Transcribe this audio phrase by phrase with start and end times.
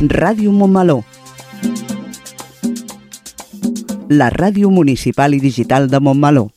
[0.00, 1.04] Ràdio Montmeló.
[4.10, 6.50] La ràdio municipal i digital de Montmeló.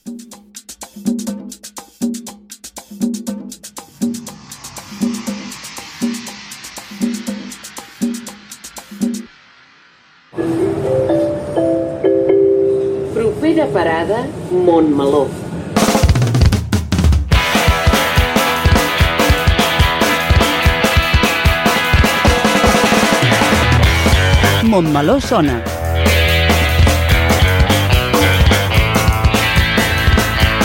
[25.30, 25.60] Sona.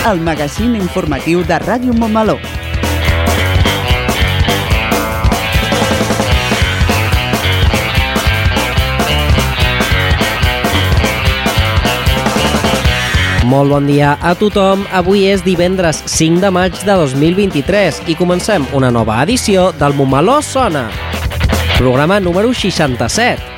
[0.09, 2.39] El magazín informatiu de Ràdio Montmeló.
[13.45, 14.89] Molt bon dia a tothom.
[14.89, 20.41] Avui és divendres 5 de maig de 2023 i comencem una nova edició del Montmeló
[20.41, 20.89] Sona.
[21.77, 23.54] Programa número 67.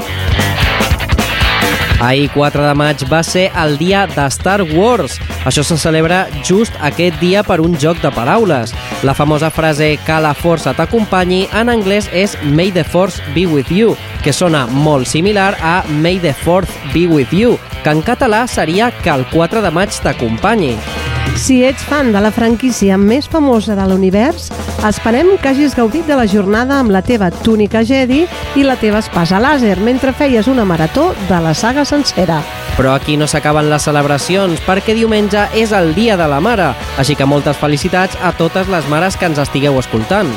[2.00, 5.16] Ahir, 4 de maig, va ser el dia de Star Wars.
[5.48, 8.74] Això se celebra just aquest dia per un joc de paraules.
[9.02, 13.72] La famosa frase que la força t'acompanyi en anglès és May the Force be with
[13.72, 18.46] you, que sona molt similar a May the Fourth be with you, que en català
[18.46, 20.76] seria que el 4 de maig t'acompanyi.
[21.36, 24.50] Si ets fan de la franquícia més famosa de l'univers,
[24.84, 29.00] esperem que hagis gaudit de la jornada amb la teva túnica Jedi i la teva
[29.00, 32.42] espasa làser mentre feies una marató de la saga sencera.
[32.76, 37.16] Però aquí no s'acaben les celebracions, perquè diumenge és el Dia de la Mare, així
[37.16, 40.28] que moltes felicitats a totes les mares que ens estigueu escoltant.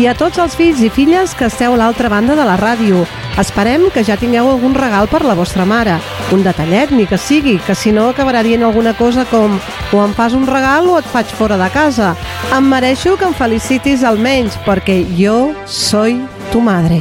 [0.00, 3.04] I a tots els fills i filles que esteu a l'altra banda de la ràdio.
[3.38, 5.96] Esperem que ja tingueu algun regal per la vostra mare.
[6.32, 9.56] Un detallet, ni que sigui, que si no acabarà dient alguna cosa com
[9.92, 12.12] o em fas un regal o et faig fora de casa.
[12.52, 16.20] Em mereixo que em felicitis almenys, perquè jo soy
[16.52, 17.00] tu madre.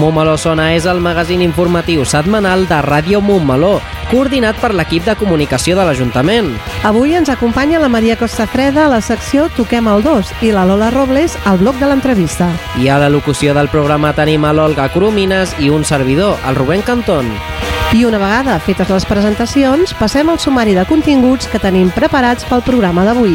[0.00, 3.78] Montmeló Sona és el magazín informatiu setmanal de Ràdio Montmeló,
[4.10, 6.50] coordinat per l'equip de comunicació de l'Ajuntament.
[6.84, 10.90] Avui ens acompanya la Maria Costafreda a la secció Toquem el 2 i la Lola
[10.90, 12.50] Robles al bloc de l'entrevista.
[12.82, 16.82] I a la locució del programa tenim a l'Olga Coromines i un servidor, el Rubén
[16.82, 17.30] Cantón.
[17.90, 22.62] I una vegada fetes les presentacions, passem al sumari de continguts que tenim preparats pel
[22.62, 23.34] programa d'avui.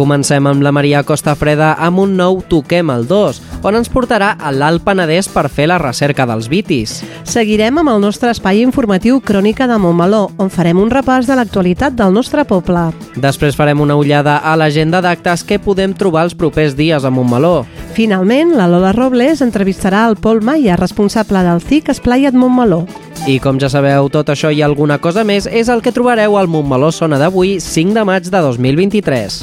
[0.00, 4.30] Comencem amb la Maria Costa Freda amb un nou Toquem el 2, on ens portarà
[4.40, 6.94] a l'Alt Penedès per fer la recerca dels vitis.
[7.28, 12.00] Seguirem amb el nostre espai informatiu Crònica de Montmeló, on farem un repàs de l'actualitat
[12.00, 12.86] del nostre poble.
[13.20, 17.66] Després farem una ullada a l'agenda d'actes que podem trobar els propers dies a Montmeló.
[17.92, 22.86] Finalment, la Lola Robles entrevistarà el Pol Maia, responsable del CIC Esplaiat Montmeló.
[23.28, 26.48] I com ja sabeu, tot això i alguna cosa més és el que trobareu al
[26.48, 29.42] Montmeló Sona d'avui, 5 de maig de 2023.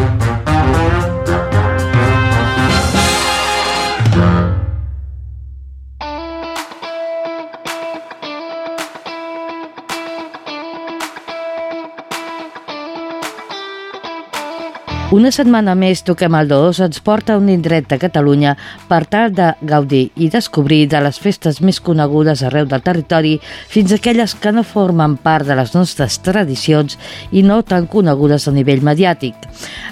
[15.11, 18.53] Una setmana més Toquem el 2 ens porta a un indret de Catalunya
[18.87, 23.91] per tal de gaudir i descobrir de les festes més conegudes arreu del territori fins
[23.91, 26.95] aquelles que no formen part de les nostres tradicions
[27.35, 29.35] i no tan conegudes a nivell mediàtic.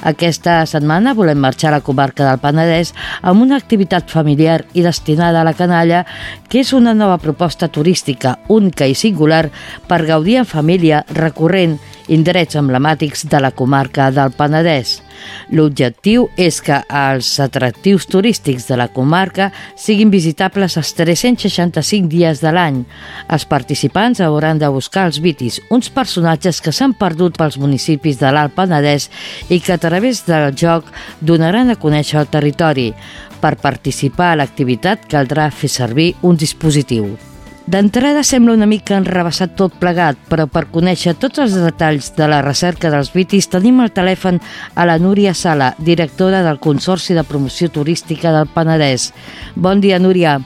[0.07, 5.43] Aquesta setmana volem marxar a la comarca del Penedès amb una activitat familiar i destinada
[5.43, 6.05] a la canalla
[6.47, 9.49] que és una nova proposta turística única i singular
[9.91, 11.75] per gaudir en família recorrent
[12.07, 15.08] indrets emblemàtics de la comarca del Penedès.
[15.51, 22.53] L'objectiu és que els atractius turístics de la comarca siguin visitables els 365 dies de
[22.53, 22.83] l'any.
[23.29, 28.33] Els participants hauran de buscar els vitis, uns personatges que s'han perdut pels municipis de
[28.33, 29.09] l'Alt Penedès
[29.49, 32.91] i que a través del joc donaran a conèixer el territori.
[33.39, 37.28] Per participar a l'activitat caldrà fer servir un dispositiu.
[37.69, 42.39] D'entrada sembla una mica enrebaçat tot plegat, però per conèixer tots els detalls de la
[42.41, 44.39] recerca dels vitis tenim al telèfon
[44.73, 49.11] a la Núria Sala, directora del Consorci de Promoció Turística del Penedès.
[49.53, 50.39] Bon dia, Núria.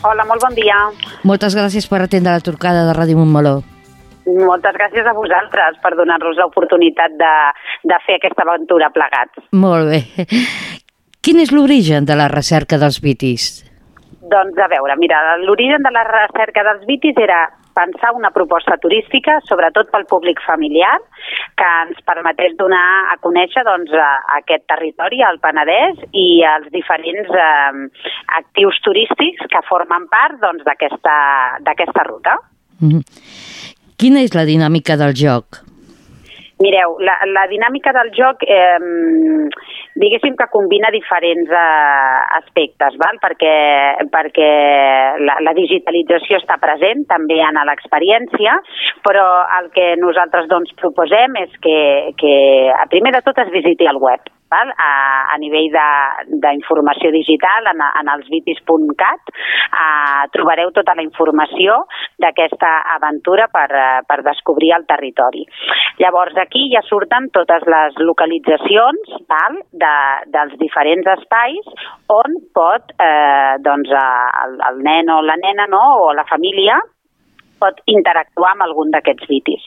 [0.00, 0.78] Hola, molt bon dia.
[1.28, 3.58] Moltes gràcies per atendre la trucada de Ràdio Montmeló.
[4.24, 7.34] Moltes gràcies a vosaltres per donar-nos l'oportunitat de,
[7.84, 9.44] de fer aquesta aventura plegats.
[9.52, 10.24] Molt bé.
[11.20, 13.65] Quin és l'origen de la recerca dels vitis?
[14.30, 17.44] Doncs a veure, mira, l'origen de la recerca dels vitis era
[17.76, 20.94] pensar una proposta turística, sobretot pel públic familiar,
[21.60, 23.92] que ens permetés donar a conèixer doncs,
[24.38, 28.06] aquest territori, al Penedès, i els diferents eh,
[28.40, 31.16] actius turístics que formen part doncs, d'aquesta
[31.68, 32.40] doncs, ruta.
[32.80, 33.02] Mm -hmm.
[33.96, 35.65] Quina és la dinàmica del joc?
[36.64, 38.78] Mireu, la, la dinàmica del joc, eh,
[40.00, 43.20] diguéssim que combina diferents eh, aspectes, val?
[43.20, 43.52] perquè,
[44.12, 44.48] perquè
[45.20, 48.56] la, la digitalització està present també en l'experiència,
[49.04, 49.26] però
[49.60, 51.78] el que nosaltres doncs, proposem és que,
[52.16, 52.34] que
[52.94, 54.70] primer de tot es visiti el web val?
[54.70, 54.90] A,
[55.32, 55.70] a nivell
[56.42, 61.82] d'informació digital en, en els vitis.cat eh, trobareu tota la informació
[62.22, 65.44] d'aquesta aventura per, eh, per descobrir el territori.
[66.02, 69.60] Llavors aquí ja surten totes les localitzacions val?
[69.72, 69.94] De,
[70.32, 71.70] dels diferents espais
[72.12, 75.82] on pot eh, doncs, el, el nen o la nena no?
[76.06, 76.78] o la família
[77.60, 79.64] pot interactuar amb algun d'aquests vitis.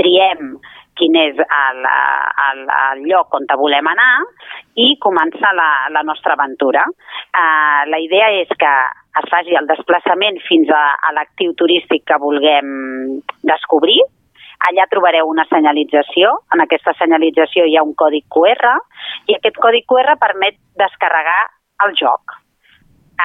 [0.00, 0.56] Triem
[0.98, 4.12] quin és el, el, el lloc on volem anar
[4.78, 6.84] i començar la, la nostra aventura.
[6.88, 8.72] Uh, la idea és que
[9.18, 13.98] es faci el desplaçament fins a, a l'actiu turístic que vulguem descobrir.
[14.68, 16.34] Allà trobareu una senyalització.
[16.54, 18.74] En aquesta senyalització hi ha un codi QR
[19.30, 21.40] i aquest codi QR permet descarregar
[21.86, 22.36] el joc.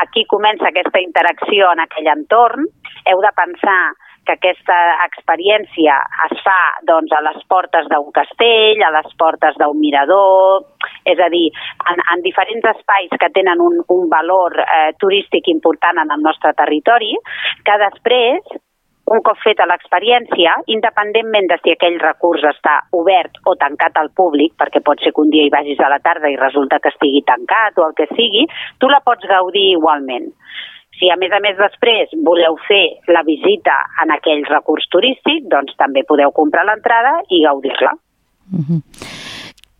[0.01, 2.65] Aquí comença aquesta interacció en aquell entorn.
[3.09, 3.81] Heu de pensar
[4.25, 5.95] que aquesta experiència
[6.29, 10.67] es fa doncs, a les portes d'un castell, a les portes d'un mirador,
[11.09, 11.47] és a dir,
[11.91, 16.53] en, en diferents espais que tenen un, un valor eh, turístic important en el nostre
[16.57, 17.15] territori,
[17.67, 18.55] que després
[19.13, 24.53] un cop feta l'experiència, independentment de si aquell recurs està obert o tancat al públic,
[24.59, 27.23] perquè pot ser que un dia hi vagis a la tarda i resulta que estigui
[27.27, 28.47] tancat o el que sigui,
[28.79, 30.31] tu la pots gaudir igualment.
[30.99, 35.73] Si a més a més després voleu fer la visita en aquell recurs turístic, doncs
[35.79, 37.95] també podeu comprar l'entrada i gaudir-la.
[38.51, 38.81] Mm -hmm.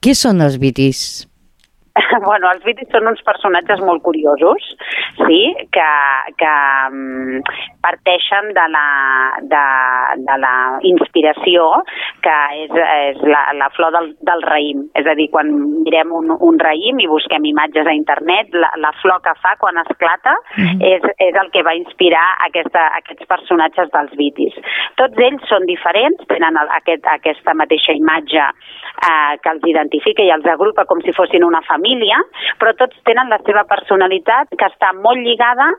[0.04, 1.27] Què són els vitis?
[2.27, 4.65] bueno, els Beatles són uns personatges molt curiosos,
[5.19, 5.42] sí,
[5.75, 5.89] que,
[6.42, 6.54] que
[6.89, 7.42] um,
[7.84, 8.88] parteixen de la,
[9.54, 9.64] de,
[10.28, 10.54] de la
[10.88, 11.68] inspiració
[12.24, 14.86] que és, és la, la flor del, del raïm.
[15.00, 15.52] És a dir, quan
[15.84, 19.80] mirem un, un raïm i busquem imatges a internet, la, la flor que fa quan
[19.84, 20.80] esclata mm -hmm.
[20.94, 24.56] és, és el que va inspirar aquesta, aquests personatges dels Beatles.
[24.96, 28.44] Tots ells són diferents, tenen el, aquest, aquesta mateixa imatge
[29.10, 32.18] eh, que els identifica i els agrupa com si fossin una família,
[32.60, 35.70] però tots tenen la seva personalitat que està molt lligada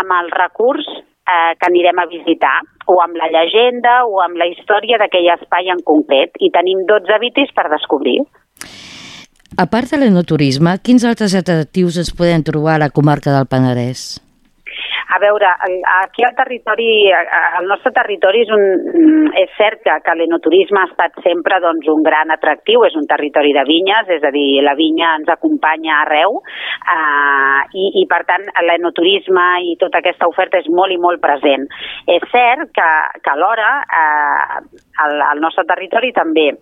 [0.00, 0.86] amb el recurs
[1.30, 2.56] eh, que anirem a visitar,
[2.90, 6.34] o amb la llegenda o amb la història d'aquell espai en concret.
[6.40, 8.18] I tenim 12 vitis per descobrir.
[9.60, 14.20] A part de l'enoturisme, quins altres atractius es poden trobar a la comarca del Penedès?
[15.10, 15.48] A veure,
[16.04, 21.18] aquí al territori, el nostre territori és, un, és cert que, que l'enoturisme ha estat
[21.24, 25.16] sempre doncs, un gran atractiu, és un territori de vinyes, és a dir, la vinya
[25.18, 30.94] ens acompanya arreu eh, i, i per tant l'enoturisme i tota aquesta oferta és molt
[30.94, 31.66] i molt present.
[32.06, 34.58] És cert que, que alhora eh,
[35.06, 36.52] el, el nostre territori també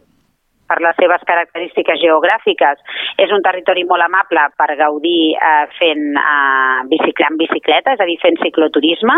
[0.69, 2.83] per les seves característiques geogràfiques.
[3.19, 8.09] És un territori molt amable per gaudir eh, fent eh, bicicleta, en bicicleta, és a
[8.09, 9.17] dir, fent cicloturisme,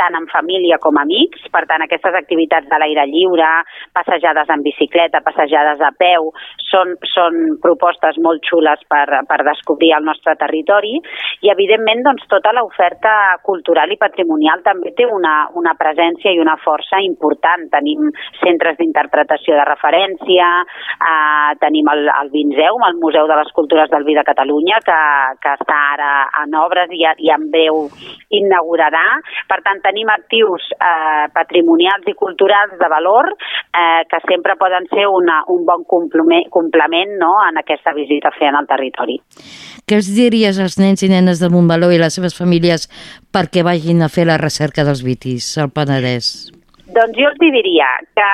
[0.00, 1.48] tant en família com amics.
[1.52, 3.50] Per tant, aquestes activitats de l'aire lliure,
[3.96, 6.30] passejades en bicicleta, passejades a peu,
[6.70, 12.52] són, són propostes molt xules per, per descobrir el nostre territori i, evidentment, doncs, tota
[12.56, 13.12] l'oferta
[13.46, 17.68] cultural i patrimonial també té una, una presència i una força important.
[17.72, 20.48] Tenim centres d'interpretació de referència,
[21.02, 24.98] Eh, tenim el, el Vinzeum, el Museu de les Cultures del Vi de Catalunya, que,
[25.42, 26.12] que està ara
[26.42, 27.88] en obres i, i en breu
[28.38, 29.04] inaugurarà.
[29.50, 35.08] Per tant, tenim actius eh, patrimonials i culturals de valor eh, que sempre poden ser
[35.10, 39.18] una, un bon complement, complement no, en aquesta visita a fer en el territori.
[39.88, 42.88] Què els diries als nens i nenes del Montbaló i les seves famílies
[43.34, 46.52] perquè vagin a fer la recerca dels vitis al Penedès?
[46.92, 48.30] Doncs jo els diria que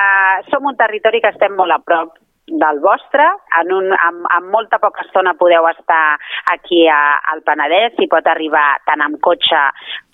[0.50, 2.16] som un territori que estem molt a prop
[2.48, 3.26] del vostre.
[3.60, 6.18] En, un, en, en molta poca estona podeu estar
[6.52, 7.00] aquí a,
[7.32, 9.60] al Penedès, hi pot arribar tant amb cotxe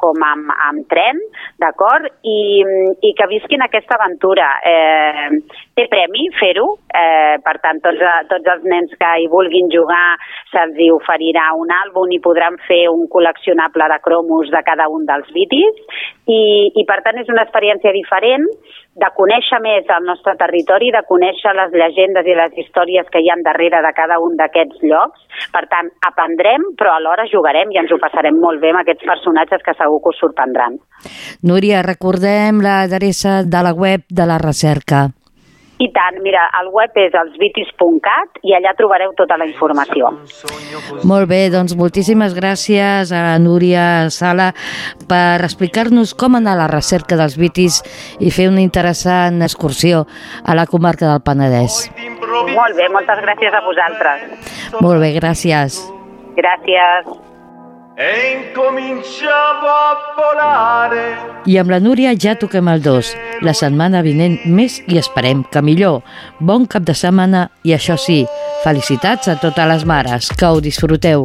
[0.00, 1.20] com amb, amb tren,
[1.62, 2.10] d'acord?
[2.28, 2.38] I,
[3.08, 4.50] I que visquin aquesta aventura.
[4.66, 5.30] Eh,
[5.74, 10.16] té premi fer-ho, eh, per tant, tots, tots els nens que hi vulguin jugar
[10.52, 15.30] se'ls oferirà un àlbum i podran fer un col·leccionable de cromos de cada un dels
[15.34, 15.80] vitis
[16.30, 18.46] i, i per tant és una experiència diferent
[18.94, 23.30] de conèixer més el nostre territori, de conèixer les llegendes i les històries que hi
[23.32, 25.24] han darrere de cada un d'aquests llocs.
[25.54, 29.64] Per tant, aprendrem, però alhora jugarem i ens ho passarem molt bé amb aquests personatges
[29.66, 30.78] que segur que us sorprendran.
[31.42, 35.08] Núria, recordem l'adreça de la web de la recerca.
[35.82, 40.12] I tant, mira, el web és elsvitis.cat i allà trobareu tota la informació.
[41.02, 44.52] Molt bé, doncs moltíssimes gràcies a Núria Sala
[45.10, 47.82] per explicar-nos com anar a la recerca dels vitis
[48.22, 50.04] i fer una interessant excursió
[50.44, 51.82] a la comarca del Penedès.
[52.52, 54.50] Molt bé, moltes gràcies a vosaltres.
[54.80, 55.80] Molt bé, gràcies.
[56.36, 57.12] Gràcies.
[57.96, 61.04] E incominciavo a volare.
[61.46, 63.12] I amb la Núria ja toquem el dos.
[63.46, 66.02] La setmana vinent més i esperem que millor.
[66.40, 68.24] Bon cap de setmana i això sí,
[68.64, 70.32] felicitats a totes les mares.
[70.34, 71.22] Que ho disfruteu.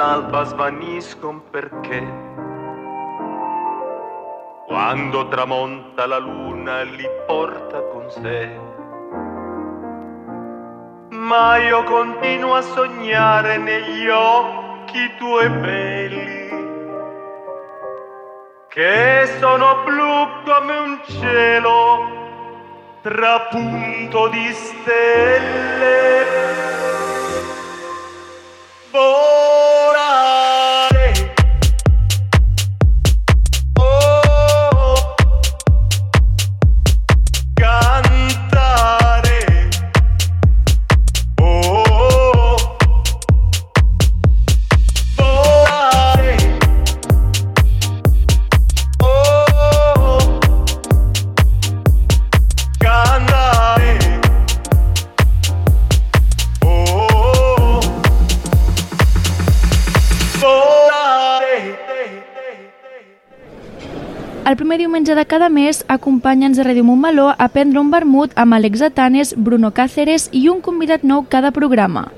[0.00, 2.00] Nell'alba svaniscono perché
[4.66, 8.48] quando tramonta la luna li porta con sé.
[11.10, 16.48] Ma io continuo a sognare negli occhi tuoi belli,
[18.68, 22.08] che sono blu come un cielo
[23.02, 26.24] trapunto di stelle.
[28.90, 29.39] Volare.
[65.10, 69.32] 15 de cada mes, acompanya'ns a Ràdio Montmeló a prendre un vermut amb Alex Atanes,
[69.34, 72.12] Bruno Cáceres i un convidat nou cada programa.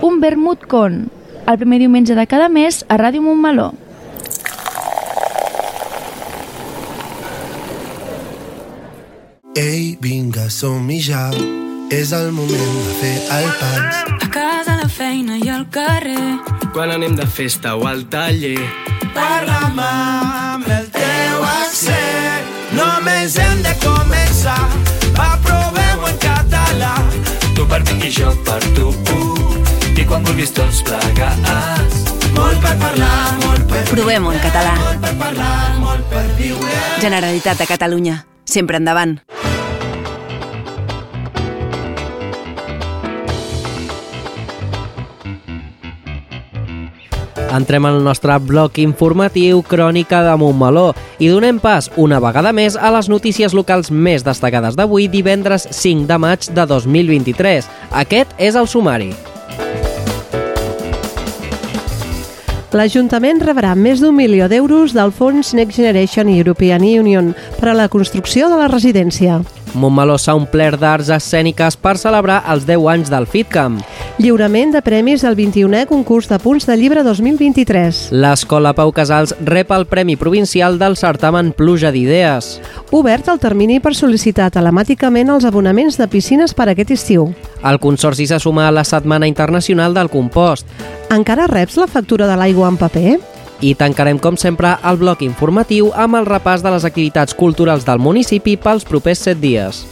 [0.00, 1.10] Un vermut con,
[1.44, 3.74] el primer diumenge de cada mes a Ràdio Montmeló.
[9.60, 11.28] Ei, vinga, som-hi ja,
[11.92, 14.04] és el moment de fer el pas.
[14.24, 16.38] A casa, la feina i al carrer.
[16.72, 18.56] Quan anem de festa o al taller.
[19.12, 20.87] Parla'm amb el
[22.78, 23.04] accent.
[23.04, 24.58] Només hem de començar.
[25.18, 26.94] Va, provem-ho en català.
[27.54, 28.92] Tu per mi i jo per tu.
[29.98, 32.04] I quan vulguis tots plegats.
[32.34, 34.74] Molt per parlar, molt per Provem-ho en català.
[34.78, 36.78] molt per parlar, molt per viure.
[37.00, 38.24] Generalitat de Catalunya.
[38.44, 39.18] Sempre endavant.
[47.48, 52.90] Entrem al nostre bloc informatiu Crònica de Montmeló i donem pas una vegada més a
[52.92, 57.70] les notícies locals més destacades d'avui divendres 5 de maig de 2023.
[58.04, 59.14] Aquest és el sumari.
[62.76, 67.88] L'Ajuntament rebrà més d'un milió d'euros del fons Next Generation European Union per a la
[67.88, 69.40] construcció de la residència.
[69.74, 73.80] Montmeló s'ha omplert d'arts escèniques per celebrar els 10 anys del FitCamp.
[74.18, 78.08] Lliurament de premis del 21è concurs de punts de llibre 2023.
[78.16, 82.56] L'Escola Pau Casals rep el Premi Provincial del certamen Pluja d'Idees.
[82.90, 87.30] Obert el termini per sol·licitar telemàticament els abonaments de piscines per aquest estiu.
[87.62, 90.66] El Consorci se suma a la Setmana Internacional del Compost.
[91.14, 93.37] Encara reps la factura de l'aigua en paper?
[93.60, 97.98] I tancarem, com sempre, el bloc informatiu amb el repàs de les activitats culturals del
[97.98, 99.82] municipi pels propers 7 dies.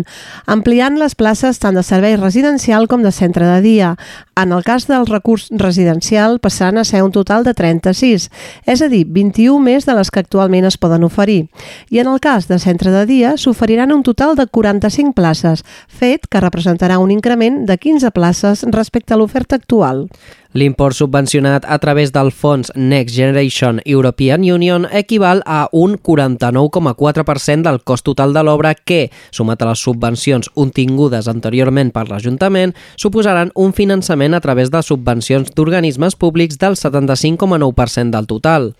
[0.49, 3.91] ampliant les places tant de servei residencial com de centre de dia.
[4.33, 8.25] En el cas del recurs residencial passaran a ser un total de 36,
[8.65, 11.51] és a dir, 21 més de les que actualment es poden oferir.
[11.93, 16.25] I en el cas de centre de dia s'oferiran un total de 45 places, fet
[16.25, 20.07] que representarà un increment de 15 places respecte a l'oferta actual.
[20.51, 27.83] L'import subvencionat a través del fons Next Generation European Union equival a un 49,4% del
[27.83, 33.75] cost total de l'obra que, sumat a les subvencions obtingudes anteriorment per l'Ajuntament, suposaran un
[33.77, 38.73] finançament a través de subvencions d'organismes públics del 75,9% del total.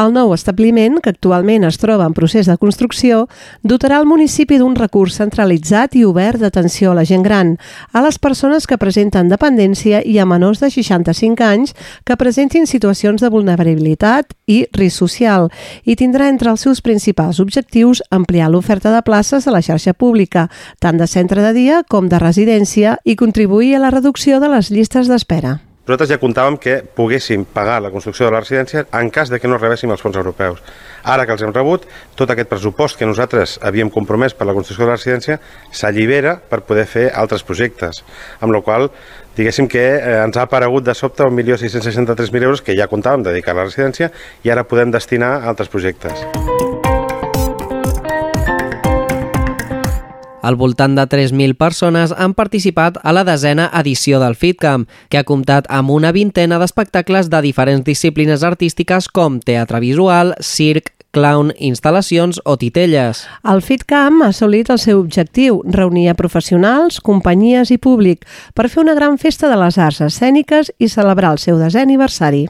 [0.00, 3.26] El nou establiment, que actualment es troba en procés de construcció,
[3.60, 7.58] dotarà el municipi d'un recurs centralitzat i obert d'atenció a la gent gran,
[7.92, 10.72] a les persones que presenten dependència i a menors de
[11.12, 11.74] 65 anys
[12.04, 15.48] que presentin situacions de vulnerabilitat i risc social
[15.84, 20.48] i tindrà entre els seus principals objectius ampliar l'oferta de places a la xarxa pública,
[20.78, 24.70] tant de centre de dia com de residència i contribuir a la reducció de les
[24.70, 25.69] llistes d'espera.
[25.90, 29.48] Nosaltres ja comptàvem que poguéssim pagar la construcció de la residència en cas de que
[29.50, 30.60] no rebéssim els fons europeus.
[31.02, 34.86] Ara que els hem rebut, tot aquest pressupost que nosaltres havíem compromès per la construcció
[34.86, 35.40] de la residència
[35.74, 38.04] s'allibera per poder fer altres projectes,
[38.38, 38.92] amb la qual
[39.34, 43.64] diguéssim que eh, ens ha aparegut de sobte 1.663.000 euros que ja comptàvem dedicar a
[43.64, 44.12] la residència
[44.46, 46.69] i ara podem destinar a altres projectes.
[50.42, 55.26] Al voltant de 3.000 persones han participat a la desena edició del FitCamp, que ha
[55.28, 62.38] comptat amb una vintena d'espectacles de diferents disciplines artístiques com teatre visual, circ, clown, instal·lacions
[62.44, 63.24] o titelles.
[63.42, 68.84] El FitCamp ha assolit el seu objectiu, reunir a professionals, companyies i públic per fer
[68.84, 72.46] una gran festa de les arts escèniques i celebrar el seu desè aniversari.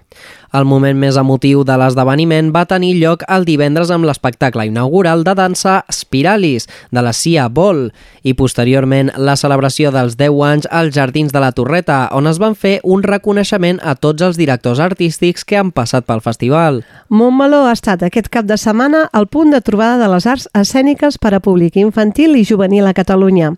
[0.50, 5.36] El moment més emotiu de l'esdeveniment va tenir lloc el divendres amb l'espectacle inaugural de
[5.38, 7.92] dansa Spiralis, de la Cia Ball,
[8.26, 12.56] i posteriorment la celebració dels 10 anys als Jardins de la Torreta, on es van
[12.58, 16.82] fer un reconeixement a tots els directors artístics que han passat pel festival.
[17.14, 21.20] Montmeló ha estat aquest cap de setmana el punt de trobada de les arts escèniques
[21.22, 23.52] per a públic infantil i juvenil a Catalunya.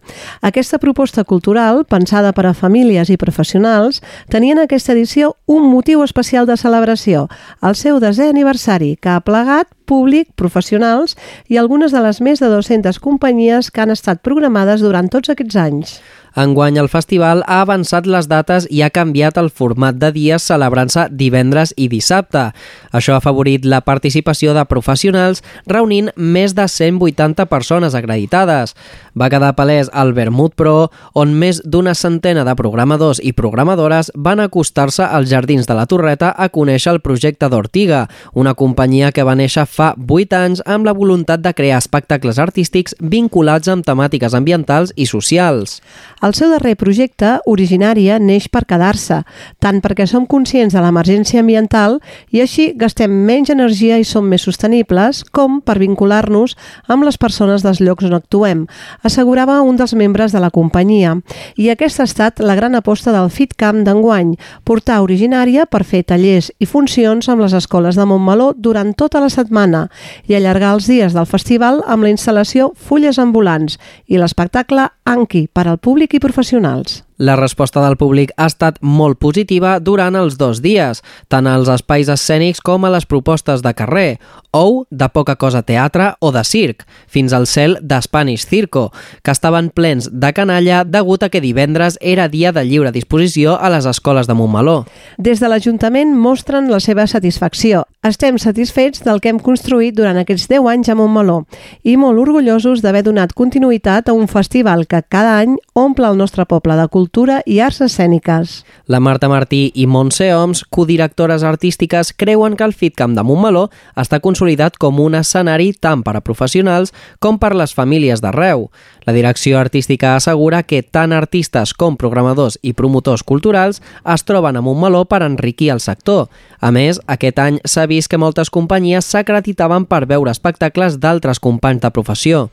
[0.44, 6.04] Aquesta proposta cultural, pensada per a famílies i professionals, tenia en aquesta edició un motiu
[6.04, 7.28] especial de celebració celebració,
[7.62, 11.16] el seu desè aniversari, que ha plegat públic, professionals
[11.48, 15.56] i algunes de les més de 200 companyies que han estat programades durant tots aquests
[15.56, 16.00] anys.
[16.34, 21.08] Enguany el festival ha avançat les dates i ha canviat el format de dies celebrant-se
[21.12, 22.48] divendres i dissabte.
[22.92, 28.72] Això ha afavorit la participació de professionals reunint més de 180 persones acreditades.
[29.12, 34.40] Va quedar palès el Vermut Pro, on més d'una centena de programadors i programadores van
[34.40, 39.36] acostar-se als Jardins de la Torreta a conèixer el projecte d'Ortiga, una companyia que va
[39.36, 44.96] néixer fa 8 anys amb la voluntat de crear espectacles artístics vinculats amb temàtiques ambientals
[44.96, 45.80] i socials.
[46.22, 49.16] El seu darrer projecte, Originària, neix per quedar-se,
[49.58, 51.96] tant perquè som conscients de l'emergència ambiental
[52.30, 56.54] i així gastem menys energia i som més sostenibles, com per vincular-nos
[56.86, 58.60] amb les persones dels llocs on actuem,
[59.02, 61.16] assegurava un dels membres de la companyia.
[61.58, 66.52] I aquesta ha estat la gran aposta del FitCamp d'enguany, portar Originària per fer tallers
[66.62, 69.88] i funcions amb les escoles de Montmeló durant tota la setmana
[70.30, 75.66] i allargar els dies del festival amb la instal·lació Fulles Ambulants i l'espectacle Anki per
[75.66, 77.02] al públic i professionals.
[77.22, 82.08] La resposta del públic ha estat molt positiva durant els dos dies, tant als espais
[82.10, 84.16] escènics com a les propostes de carrer,
[84.50, 88.88] ou de poca cosa teatre o de circ, fins al cel de Spanish Circo,
[89.22, 93.70] que estaven plens de canalla degut a que divendres era dia de lliure disposició a
[93.70, 94.80] les escoles de Montmeló.
[95.16, 97.84] Des de l'Ajuntament mostren la seva satisfacció.
[98.02, 101.44] Estem satisfets del que hem construït durant aquests 10 anys a Montmeló
[101.86, 106.50] i molt orgullosos d'haver donat continuïtat a un festival que cada any omple el nostre
[106.50, 107.11] poble de cultura
[107.44, 108.62] i arts escèniques.
[108.88, 113.66] La Marta Martí i Montse Oms, codirectores artístiques, creuen que el FitCamp de Montmeló
[114.00, 118.70] està consolidat com un escenari tant per a professionals com per les famílies d'arreu.
[119.04, 124.62] La direcció artística assegura que tant artistes com programadors i promotors culturals es troben a
[124.64, 126.30] Montmeló per enriquir el sector.
[126.60, 131.82] A més, aquest any s'ha vist que moltes companyies s'acreditaven per veure espectacles d'altres companys
[131.82, 132.48] de professió.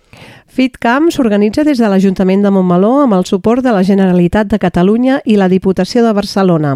[0.59, 5.21] FitCamp s'organitza des de l'Ajuntament de Montmeló amb el suport de la Generalitat de Catalunya
[5.23, 6.73] i la Diputació de Barcelona.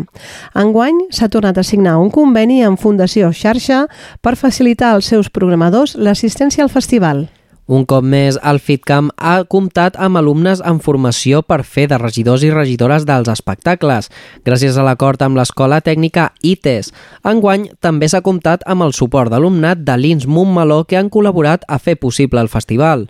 [0.56, 3.82] Enguany s'ha tornat a signar un conveni amb Fundació Xarxa
[4.24, 7.26] per facilitar als seus programadors l'assistència al festival.
[7.68, 12.48] Un cop més, el FitCamp ha comptat amb alumnes en formació per fer de regidors
[12.48, 14.08] i regidores dels espectacles,
[14.48, 16.94] gràcies a l'acord amb l'Escola Tècnica ITES.
[17.28, 21.84] Enguany també s'ha comptat amb el suport d'alumnat de l'INS Montmeló que han col·laborat a
[21.84, 23.10] fer possible el festival.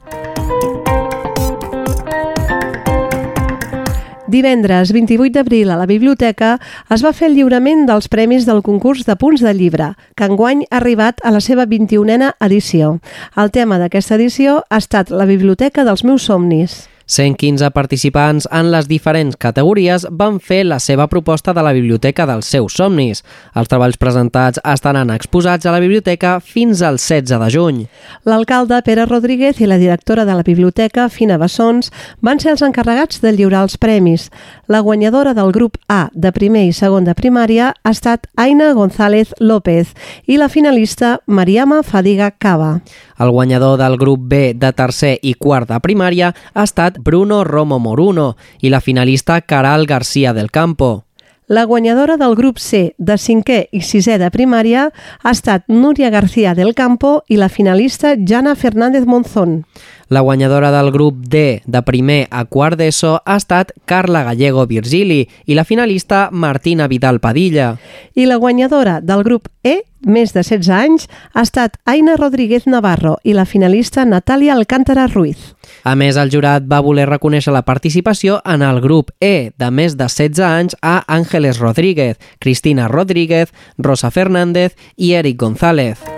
[4.33, 6.55] Divendres 28 d'abril a la biblioteca
[6.95, 10.63] es va fer el lliurament dels premis del concurs de punts de llibre, que enguany
[10.71, 12.95] ha arribat a la seva 21a edició.
[13.37, 16.92] El tema d'aquesta edició ha estat la Biblioteca dels meus somnis.
[17.05, 22.47] 115 participants en les diferents categories van fer la seva proposta de la biblioteca dels
[22.47, 23.23] seus somnis.
[23.55, 27.81] Els treballs presentats estaran exposats a la biblioteca fins al 16 de juny.
[28.25, 33.21] L'alcalde Pere Rodríguez i la directora de la biblioteca, Fina Bessons, van ser els encarregats
[33.21, 34.29] de lliurar els premis.
[34.67, 39.33] La guanyadora del grup A de primer i segon de primària ha estat Aina González
[39.39, 39.93] López
[40.27, 42.79] i la finalista Mariama Fadiga Cava.
[43.19, 47.79] El guanyador del grup B de tercer i quart de primària ha estat Bruno Romo
[47.79, 51.05] Moruno i la finalista Caral García del Campo.
[51.47, 56.53] La guanyadora del grup C de cinquè i sisè de primària ha estat Núria García
[56.55, 59.65] del Campo i la finalista Jana Fernández Monzón.
[60.09, 65.23] La guanyadora del grup D de primer a quart d'ESO ha estat Carla Gallego Virgili
[65.45, 67.77] i la finalista Martina Vidal Padilla.
[68.13, 73.15] I la guanyadora del grup E, més de 16 anys, ha estat Aina Rodríguez Navarro
[73.23, 75.53] i la finalista Natàlia Alcántara Ruiz.
[75.83, 79.95] A més, el jurat va voler reconèixer la participació en el grup E de més
[79.95, 86.12] de 16 anys a Ángeles Rodríguez, Cristina Rodríguez, Rosa Fernández i Eric González.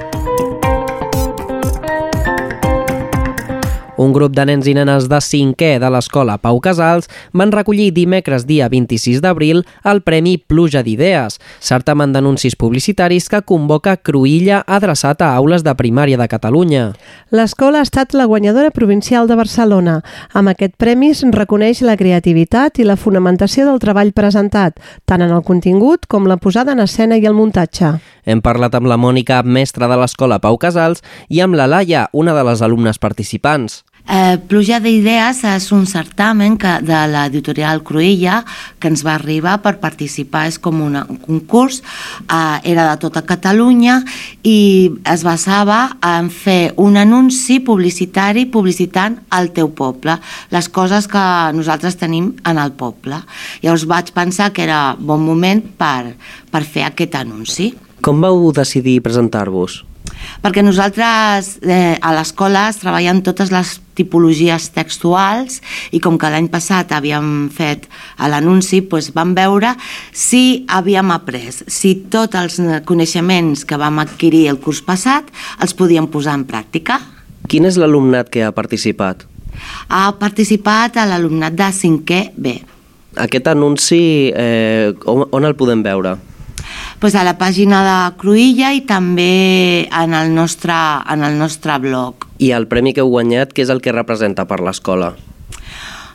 [3.98, 8.44] Un grup de nens i nenes de cinquè de l'escola Pau Casals van recollir dimecres
[8.44, 15.32] dia 26 d'abril el Premi Pluja d'Idees, certamen d'anuncis publicitaris que convoca Cruïlla adreçat a
[15.38, 16.90] aules de primària de Catalunya.
[17.32, 20.02] L'escola ha estat la guanyadora provincial de Barcelona.
[20.34, 25.32] Amb aquest premi es reconeix la creativitat i la fonamentació del treball presentat, tant en
[25.32, 27.96] el contingut com la posada en escena i el muntatge.
[28.26, 32.34] Hem parlat amb la Mònica, mestra de l'escola Pau Casals, i amb la Laia, una
[32.34, 33.84] de les alumnes participants.
[34.06, 38.44] Eh, Pluja d'Idees és un certamen que, de l'editorial Cruïlla
[38.78, 41.80] que ens va arribar per participar, és com una, un concurs,
[42.30, 44.04] eh, era de tota Catalunya
[44.46, 50.20] i es basava en fer un anunci publicitari publicitant el teu poble,
[50.54, 51.26] les coses que
[51.58, 53.24] nosaltres tenim en el poble.
[53.64, 56.14] Llavors vaig pensar que era bon moment per,
[56.54, 57.74] per fer aquest anunci.
[58.06, 59.82] Com vau decidir presentar-vos?
[60.44, 65.62] perquè nosaltres eh, a l'escola es treballen totes les tipologies textuals
[65.96, 67.88] i com que l'any passat havíem fet
[68.20, 69.74] l'anunci, doncs vam veure
[70.12, 76.10] si havíem après, si tots els coneixements que vam adquirir el curs passat els podíem
[76.12, 77.00] posar en pràctica.
[77.50, 79.26] Quin és l'alumnat que ha participat?
[79.90, 82.56] Ha participat a l'alumnat de 5è B.
[83.26, 86.18] Aquest anunci, eh, on, on el podem veure?
[87.00, 90.76] Pues a la pàgina de Cruïlla i també en el nostre,
[91.12, 92.28] en el nostre blog.
[92.40, 95.16] I el premi que heu guanyat, què és el que representa per l'escola?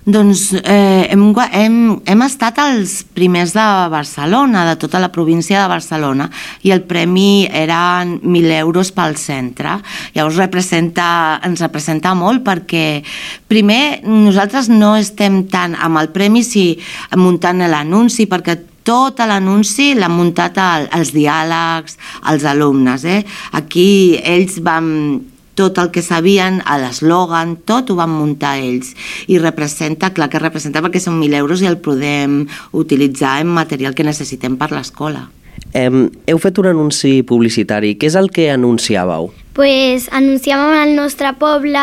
[0.00, 1.74] Doncs eh, hem, hem,
[2.08, 6.30] hem estat els primers de Barcelona, de tota la província de Barcelona,
[6.64, 9.76] i el premi eren 1.000 euros pel centre.
[10.14, 13.02] Llavors representa, ens representa molt perquè,
[13.52, 16.64] primer, nosaltres no estem tant amb el premi si
[17.20, 18.56] muntant l'anunci, perquè
[18.90, 21.94] tot l'anunci l'han muntat el, els diàlegs,
[22.32, 23.04] els alumnes.
[23.06, 23.22] Eh?
[23.54, 24.88] Aquí ells van
[25.60, 28.94] tot el que sabien, a l'eslògan, tot ho van muntar ells.
[29.28, 33.92] I representa, clar que representa perquè són 1.000 euros i el podem utilitzar en material
[33.94, 35.26] que necessitem per l'escola.
[35.76, 37.92] Hem, heu fet un anunci publicitari.
[38.00, 39.30] Què és el que anunciàveu?
[39.60, 41.82] pues, anunciàvem el nostre poble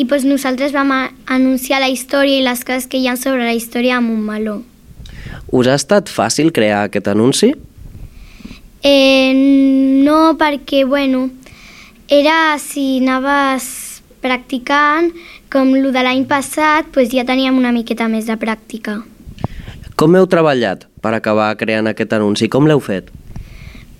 [0.00, 3.44] i pues, nosaltres vam a- anunciar la història i les coses que hi ha sobre
[3.46, 4.56] la història de Montmeló.
[5.52, 7.52] Us ha estat fàcil crear aquest anunci?
[8.82, 9.32] Eh,
[10.04, 11.28] no, perquè, bueno,
[12.08, 15.12] era si anaves practicant,
[15.52, 19.00] com el de l'any passat, pues ja teníem una miqueta més de pràctica.
[19.96, 22.48] Com heu treballat per acabar creant aquest anunci?
[22.48, 23.12] Com l'heu fet?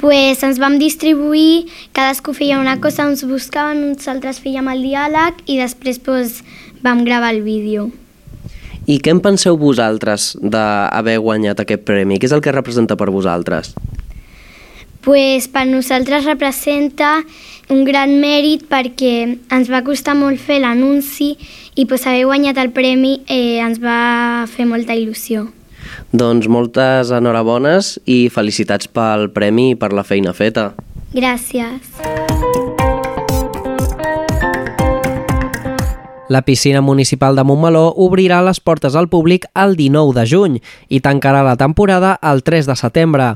[0.02, 5.44] pues ens vam distribuir, cadascú feia una cosa, ens buscaven, uns altres fèiem el diàleg
[5.46, 6.40] i després pues,
[6.82, 7.92] vam gravar el vídeo.
[8.86, 12.18] I què en penseu vosaltres d'haver guanyat aquest premi?
[12.18, 13.74] Què és el que representa per vosaltres?
[15.02, 17.20] pues, per nosaltres representa
[17.68, 19.14] un gran mèrit perquè
[19.52, 21.34] ens va costar molt fer l'anunci
[21.74, 25.48] i pues, haver guanyat el premi eh, ens va fer molta il·lusió.
[26.12, 30.72] Doncs moltes enhorabones i felicitats pel premi i per la feina feta.
[31.12, 32.21] Gràcies.
[36.32, 40.54] La piscina municipal de Montmeló obrirà les portes al públic el 19 de juny
[40.88, 43.26] i tancarà la temporada el 3 de setembre.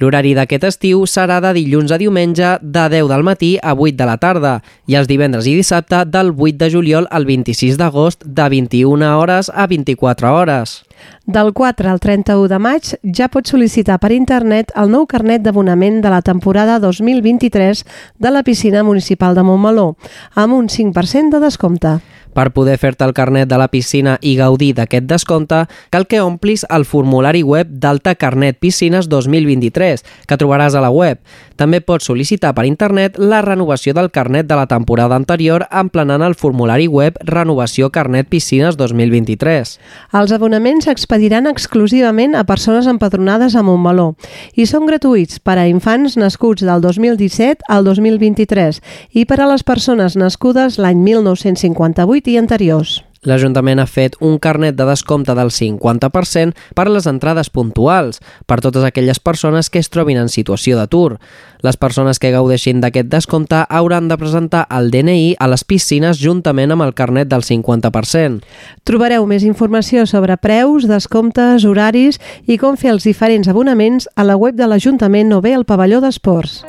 [0.00, 4.06] L'horari d'aquest estiu serà de dilluns a diumenge de 10 del matí a 8 de
[4.08, 4.52] la tarda
[4.88, 9.50] i els divendres i dissabte del 8 de juliol al 26 d'agost de 21 hores
[9.52, 10.80] a 24 hores.
[11.26, 16.00] Del 4 al 31 de maig ja pots sol·licitar per internet el nou carnet d'abonament
[16.00, 17.84] de la temporada 2023
[18.16, 19.96] de la piscina municipal de Montmeló,
[20.32, 21.98] amb un 5% de descompte.
[22.30, 26.62] Per poder fer-te el carnet de la piscina i gaudir d'aquest descompte, cal que omplis
[26.70, 29.89] el formulari web d'Alta Carnet Piscines 2023,
[30.26, 31.18] que trobaràs a la web.
[31.60, 36.36] També pots sol·licitar per internet la renovació del carnet de la temporada anterior emplenant el
[36.38, 39.74] formulari web Renovació Carnet Piscines 2023.
[40.16, 44.14] Els abonaments s'expediran exclusivament a persones empadronades a Montmeló
[44.54, 48.80] i són gratuïts per a infants nascuts del 2017 al 2023
[49.12, 53.00] i per a les persones nascudes l'any 1958 i anteriors.
[53.28, 58.62] L'Ajuntament ha fet un carnet de descompte del 50% per a les entrades puntuals, per
[58.64, 61.18] totes aquelles persones que es trobin en situació d'atur.
[61.60, 66.72] Les persones que gaudeixin d'aquest descompte hauran de presentar el DNI a les piscines juntament
[66.72, 68.40] amb el carnet del 50%.
[68.88, 72.16] Trobareu més informació sobre preus, descomptes, horaris
[72.48, 76.00] i com fer els diferents abonaments a la web de l'Ajuntament o bé al pavelló
[76.00, 76.62] d'esports.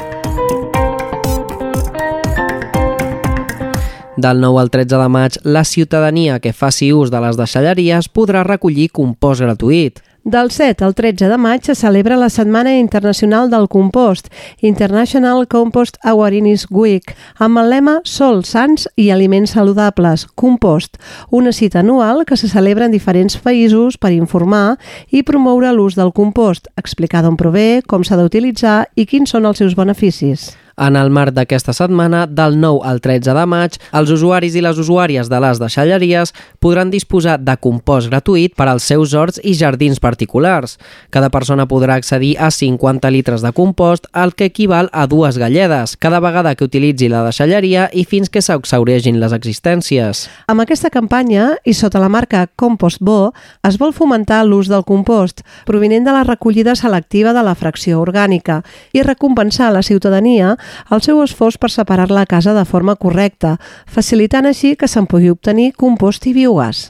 [4.18, 8.44] Del 9 al 13 de maig, la ciutadania que faci ús de les deixalleries podrà
[8.44, 10.02] recollir compost gratuït.
[10.24, 14.28] Del 7 al 13 de maig se celebra la Setmana Internacional del Compost,
[14.60, 21.00] International Compost Awareness Week, amb el lema Sol, Sants i Aliments Saludables, Compost,
[21.32, 24.78] una cita anual que se celebra en diferents països per informar
[25.10, 29.64] i promoure l'ús del compost, explicar d'on prové, com s'ha d'utilitzar i quins són els
[29.64, 30.52] seus beneficis.
[30.78, 34.78] En el marc d'aquesta setmana, del 9 al 13 de maig, els usuaris i les
[34.80, 40.00] usuàries de les deixalleries podran disposar de compost gratuït per als seus horts i jardins
[40.00, 40.78] particulars.
[41.10, 45.98] Cada persona podrà accedir a 50 litres de compost, el que equival a dues galledes,
[45.98, 50.28] cada vegada que utilitzi la deixalleria i fins que s'exauregin les existències.
[50.48, 53.34] Amb aquesta campanya, i sota la marca Compost Bo,
[53.68, 58.62] es vol fomentar l'ús del compost, provinent de la recollida selectiva de la fracció orgànica,
[58.94, 60.56] i recompensar la ciutadania
[60.92, 65.32] el seu esforç per separar-la a casa de forma correcta, facilitant així que se'n pugui
[65.34, 66.90] obtenir compost i biogàs.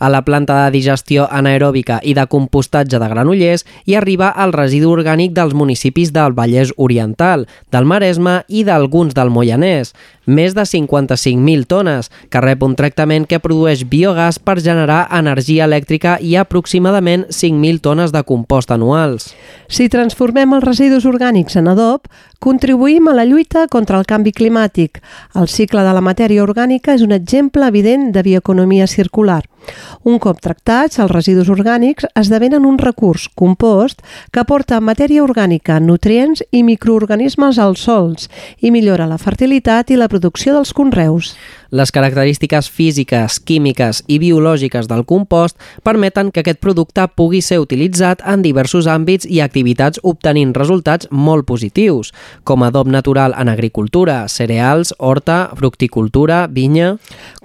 [0.00, 4.94] A la planta de digestió anaeròbica i de compostatge de Granollers hi arriba el residu
[4.94, 9.92] orgànic dels municipis del Vallès Oriental, del Maresme i d'alguns del Moianès,
[10.24, 16.16] més de 55.000 tones, que rep un tractament que produeix biogàs per generar energia elèctrica
[16.16, 19.34] i aproximadament 5.000 tones de compost anuals.
[19.68, 22.08] Si transformem els residus orgànics en adob,
[22.40, 25.04] contribuïm a la lluita contra el canvi climàtic.
[25.36, 29.42] El cicle de la matèria orgànica és un exemple evident de bioeconomia circular.
[30.08, 34.00] Un cop tractats, els residus orgànics esdevenen un recurs, compost,
[34.32, 40.08] que aporta matèria orgànica, nutrients i microorganismes als sols i millora la fertilitat i la
[40.08, 41.34] producció dels conreus.
[41.70, 45.54] Les característiques físiques, químiques i biològiques del compost
[45.86, 51.46] permeten que aquest producte pugui ser utilitzat en diversos àmbits i activitats obtenint resultats molt
[51.46, 52.10] positius,
[52.42, 56.96] com adob natural en agricultura, cereals, horta, fructicultura, vinya...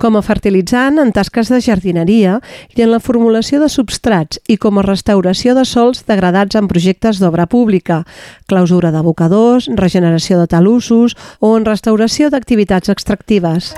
[0.02, 2.40] Com a fertilitzant en tasques de jardineria
[2.76, 7.22] i en la formulació de substrats i com a restauració de sols degradats en projectes
[7.22, 8.02] d'obra pública,
[8.50, 13.76] clausura d'abocadors, regeneració de talussos o en restauració d'activitats extractives.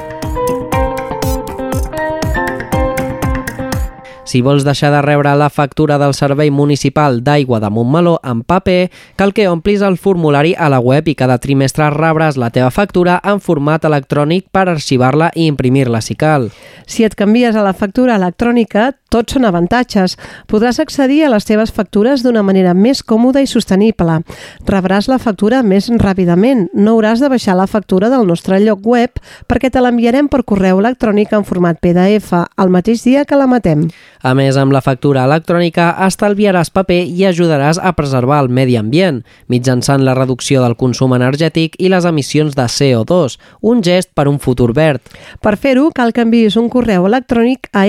[4.27, 8.89] Si vols deixar de rebre la factura del Servei Municipal d'Aigua de Montmeló en paper,
[9.15, 13.21] cal que omplis el formulari a la web i cada trimestre rebràs la teva factura
[13.23, 16.49] en format electrònic per arxivar-la i imprimir-la si cal.
[16.83, 20.17] Si et canvies a la factura electrònica, tots són avantatges.
[20.47, 24.19] Podràs accedir a les teves factures d'una manera més còmoda i sostenible.
[24.67, 26.67] Rebràs la factura més ràpidament.
[26.73, 30.81] No hauràs de baixar la factura del nostre lloc web perquè te l'enviarem per correu
[30.81, 33.87] electrònic en format PDF el mateix dia que la matem.
[34.23, 39.23] A més, amb la factura electrònica estalviaràs paper i ajudaràs a preservar el medi ambient,
[39.47, 44.39] mitjançant la reducció del consum energètic i les emissions de CO2, un gest per un
[44.39, 45.01] futur verd.
[45.41, 47.85] Per fer-ho, cal que enviïs un correu electrònic a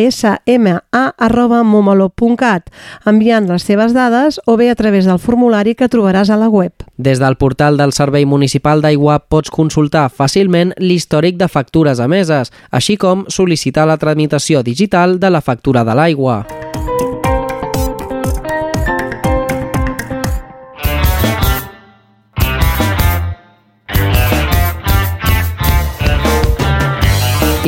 [1.16, 2.68] sma.momolo.cat,
[3.06, 6.72] enviant les teves dades o bé a través del formulari que trobaràs a la web.
[6.96, 12.96] Des del portal del Servei Municipal d'Aigua pots consultar fàcilment l'històric de factures emeses, així
[12.96, 16.57] com sol·licitar la tramitació digital de la factura de l'aigua.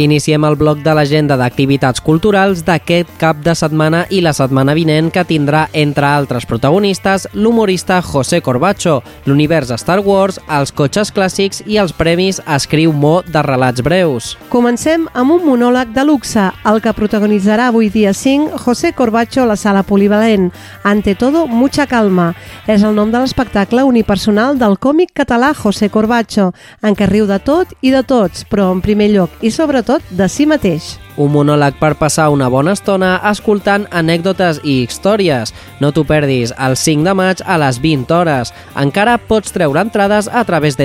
[0.00, 5.10] Iniciem el bloc de l'agenda d'activitats culturals d'aquest cap de setmana i la setmana vinent
[5.12, 11.76] que tindrà, entre altres protagonistes, l'humorista José Corbacho, l'univers Star Wars, els cotxes clàssics i
[11.82, 14.30] els premis Escriu Mo de relats breus.
[14.48, 19.50] Comencem amb un monòleg de luxe, el que protagonitzarà avui dia 5 José Corbacho a
[19.52, 20.48] la sala polivalent.
[20.82, 22.30] Ante todo, mucha calma.
[22.64, 27.36] És el nom de l'espectacle unipersonal del còmic català José Corbacho, en què riu de
[27.44, 30.94] tot i de tots, però en primer lloc i sobretot de si mateix.
[31.20, 35.54] Un monòleg per passar una bona estona escoltant anècdotes i històries.
[35.80, 38.54] No t'ho perdis, el 5 de maig a les 20 hores.
[38.78, 40.78] Encara pots treure entrades a través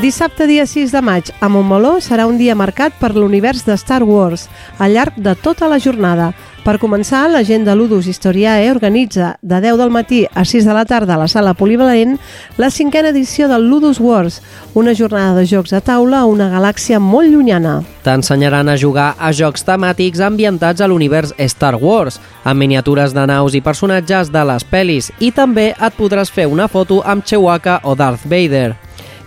[0.00, 4.00] Dissabte, dia 6 de maig, a Montmeló serà un dia marcat per l'univers de Star
[4.00, 4.46] Wars,
[4.80, 6.30] al llarg de tota la jornada.
[6.64, 10.72] Per començar, la gent de Ludus Historiae organitza de 10 del matí a 6 de
[10.72, 12.16] la tarda a la sala polivalent
[12.56, 14.40] la cinquena edició del Ludus Wars,
[14.72, 17.82] una jornada de jocs de taula a una galàxia molt llunyana.
[18.00, 23.52] T'ensenyaran a jugar a jocs temàtics ambientats a l'univers Star Wars, amb miniatures de naus
[23.52, 27.94] i personatges de les pel·lis, i també et podràs fer una foto amb Chewbacca o
[27.94, 28.78] Darth Vader.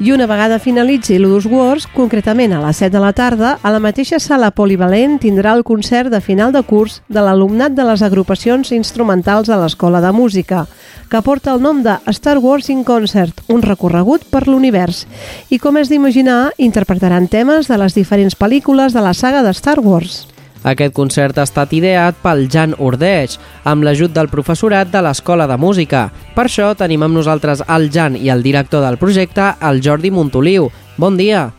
[0.04, 3.80] I una vegada finalitzi Ludus Wars, concretament a les 7 de la tarda, a la
[3.80, 8.74] mateixa sala polivalent tindrà el concert de final de curs de l'alumnat de les agrupacions
[8.76, 10.66] instrumentals a l'Escola de Música,
[11.08, 15.06] que porta el nom de Star Wars in Concert, un recorregut per l'univers.
[15.48, 19.80] I com és d'imaginar, interpretaran temes de les diferents pel·lícules de la saga de Star
[19.80, 20.33] Wars.
[20.64, 23.36] Aquest concert ha estat ideat pel Jan Ordeig,
[23.68, 26.06] amb l'ajut del professorat de l'Escola de Música.
[26.36, 30.70] Per això tenim amb nosaltres el Jan i el director del projecte, el Jordi Montoliu.
[30.98, 31.50] Bon dia.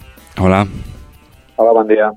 [0.40, 0.64] Hola.
[1.56, 2.08] Hola, bon dia.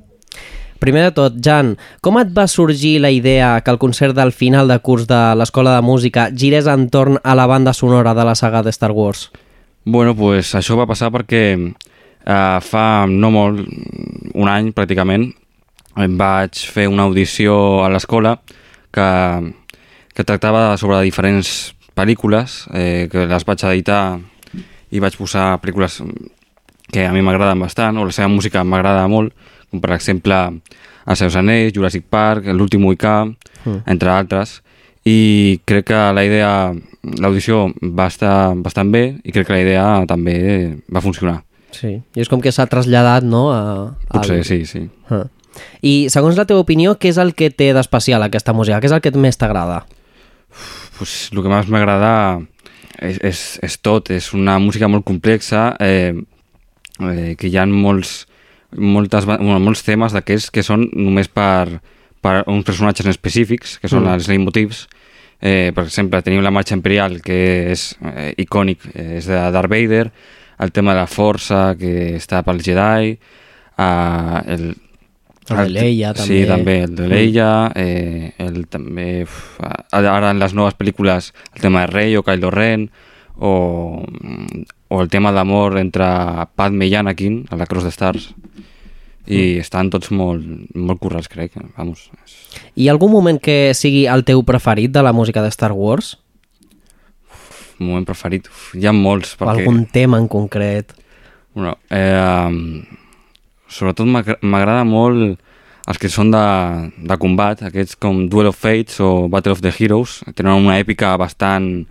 [0.80, 1.74] Primer de tot, Jan,
[2.06, 5.74] com et va sorgir la idea que el concert del final de curs de l'Escola
[5.76, 9.32] de Música girés entorn a la banda sonora de la saga de Star Wars?
[9.84, 13.64] Bueno, pues això va passar perquè eh, fa no molt,
[14.36, 15.32] un any pràcticament,
[15.98, 18.38] vaig fer una audició a l'escola
[18.94, 19.08] que,
[20.14, 24.20] que tractava sobre diferents pel·lícules eh, que les vaig editar
[24.94, 26.02] i vaig posar pel·lícules
[26.94, 29.34] que a mi m'agraden bastant o la seva música m'agrada molt
[29.72, 30.62] com per exemple
[31.08, 33.86] Els seus anells, Jurassic Park, L'últim Moicà, mm.
[33.88, 34.58] entre altres
[35.08, 36.50] i crec que la idea
[37.24, 40.36] l'audició va estar bastant bé i crec que la idea també
[40.92, 41.38] va funcionar.
[41.72, 43.48] Sí, i és com que s'ha traslladat, no?
[43.54, 43.62] A,
[44.12, 44.84] Potser, sí, sí.
[45.08, 45.24] Ah.
[45.82, 48.80] I segons la teva opinió, què és el que té d'especial aquesta música?
[48.82, 49.84] Què és el que més t'agrada?
[50.98, 52.14] Pues, el que més m'agrada
[52.98, 56.14] és, és, és tot, és una música molt complexa, eh,
[57.02, 58.26] eh, que hi ha molts,
[58.78, 61.80] moltes, bueno, molts temes d'aquests que són només per,
[62.22, 64.16] per uns personatges específics, que són mm.
[64.18, 64.88] els leitmotivs.
[65.38, 67.38] Eh, per exemple, tenim la marxa imperial, que
[67.76, 70.08] és eh, icònic, eh, és de Darth Vader,
[70.66, 74.72] el tema de la força, que està pel Jedi, eh, el,
[75.50, 76.28] el de Leia, també.
[76.28, 79.24] Sí, també, el de Leia, eh, el també...
[79.24, 79.60] Uf,
[79.92, 82.90] ara en les noves pel·lícules el tema de Rey o Kylo Ren,
[83.38, 84.04] o,
[84.90, 86.06] o el tema d'amor entre
[86.58, 88.30] Padme i Anakin, a la Cross de Stars,
[89.28, 91.58] i estan tots molt, molt currats, crec.
[91.76, 92.08] Vamos.
[92.76, 96.16] Hi ha algun moment que sigui el teu preferit de la música de Star Wars?
[97.78, 98.48] Un moment preferit?
[98.50, 99.36] Uf, hi ha molts.
[99.40, 100.96] O algun tema en concret?
[101.54, 102.98] Bueno, eh,
[103.68, 105.40] sobretot m'agra- m'agrada molt
[105.88, 106.44] els que són de,
[107.08, 111.16] de combat, aquests com Duel of Fates o Battle of the Heroes, tenen una èpica
[111.18, 111.86] bastant...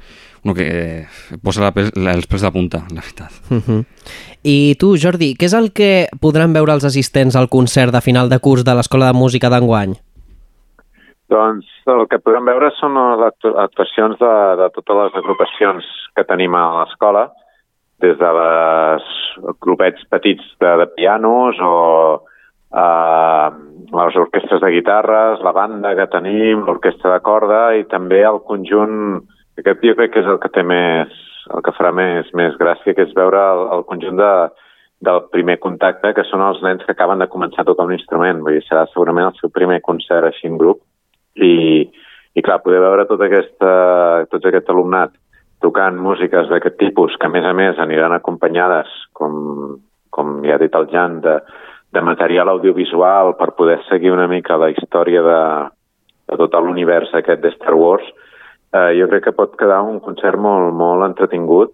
[0.47, 0.67] Bueno, que
[1.01, 1.07] eh,
[1.43, 3.33] posa la, pes- la, els pèls de punta, la veritat.
[3.51, 3.85] Uh -huh.
[4.45, 8.29] I tu, Jordi, què és el que podran veure els assistents al concert de final
[8.29, 9.97] de curs de l'Escola de Música d'enguany?
[11.29, 15.85] Doncs el que podem veure són les actu- actuacions de, de totes les agrupacions
[16.15, 17.33] que tenim a l'escola,
[18.05, 19.07] des de les
[19.63, 21.77] grupets petits de, de pianos o
[22.75, 23.49] eh,
[23.93, 29.23] les orquestres de guitarres, la banda que tenim, l'orquestra de corda i també el conjunt,
[29.59, 31.13] aquest jo crec que és el que té més,
[31.55, 34.33] el que farà més, més gràcia, que és veure el, el conjunt de,
[35.07, 38.43] del primer contacte, que són els nens que acaben de començar a tocar un instrument.
[38.45, 40.83] Vull dir, serà segurament el seu primer concert així en grup
[41.37, 41.87] i,
[42.37, 43.73] i clar, poder veure tot, aquesta,
[44.33, 45.15] tot aquest alumnat
[45.67, 48.87] tocant músiques d'aquest tipus, que a més a més aniran acompanyades,
[49.19, 49.77] com,
[50.15, 51.41] com ja ha dit el Jan, de,
[51.93, 55.41] de material audiovisual per poder seguir una mica la història de,
[56.31, 58.07] de tot l'univers aquest de Star Wars,
[58.77, 61.73] eh, jo crec que pot quedar un concert molt, molt entretingut,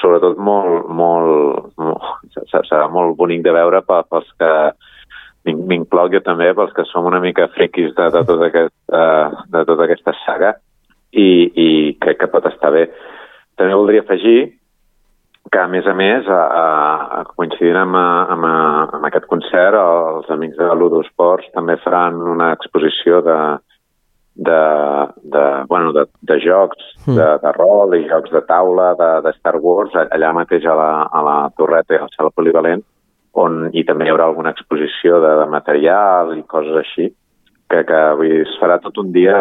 [0.00, 2.02] sobretot molt, molt, molt
[2.50, 4.50] se- serà molt bonic de veure pe- pels que
[5.46, 9.26] m'in- m'incloc jo també, pels que som una mica friquis de, de, tot aquest, eh,
[9.56, 10.54] de tota aquesta saga
[11.12, 11.28] i,
[11.60, 11.68] i
[12.00, 12.86] crec que pot estar bé.
[13.58, 14.58] També voldria afegir
[15.52, 16.66] que, a més a més, a, a,
[17.20, 21.76] a coincidint amb, a- amb, a- amb aquest concert, els amics de Ludo Sports també
[21.84, 23.36] faran una exposició de,
[24.34, 24.60] de,
[25.34, 27.16] de, bueno, de, de jocs Mm.
[27.18, 30.90] de, de rol i jocs de taula de, de Star Wars allà mateix a la,
[31.10, 32.84] a la torreta i al sala polivalent
[33.34, 37.08] on hi també hi haurà alguna exposició de, de material i coses així
[37.68, 39.34] que, que vull dir, es farà tot un dia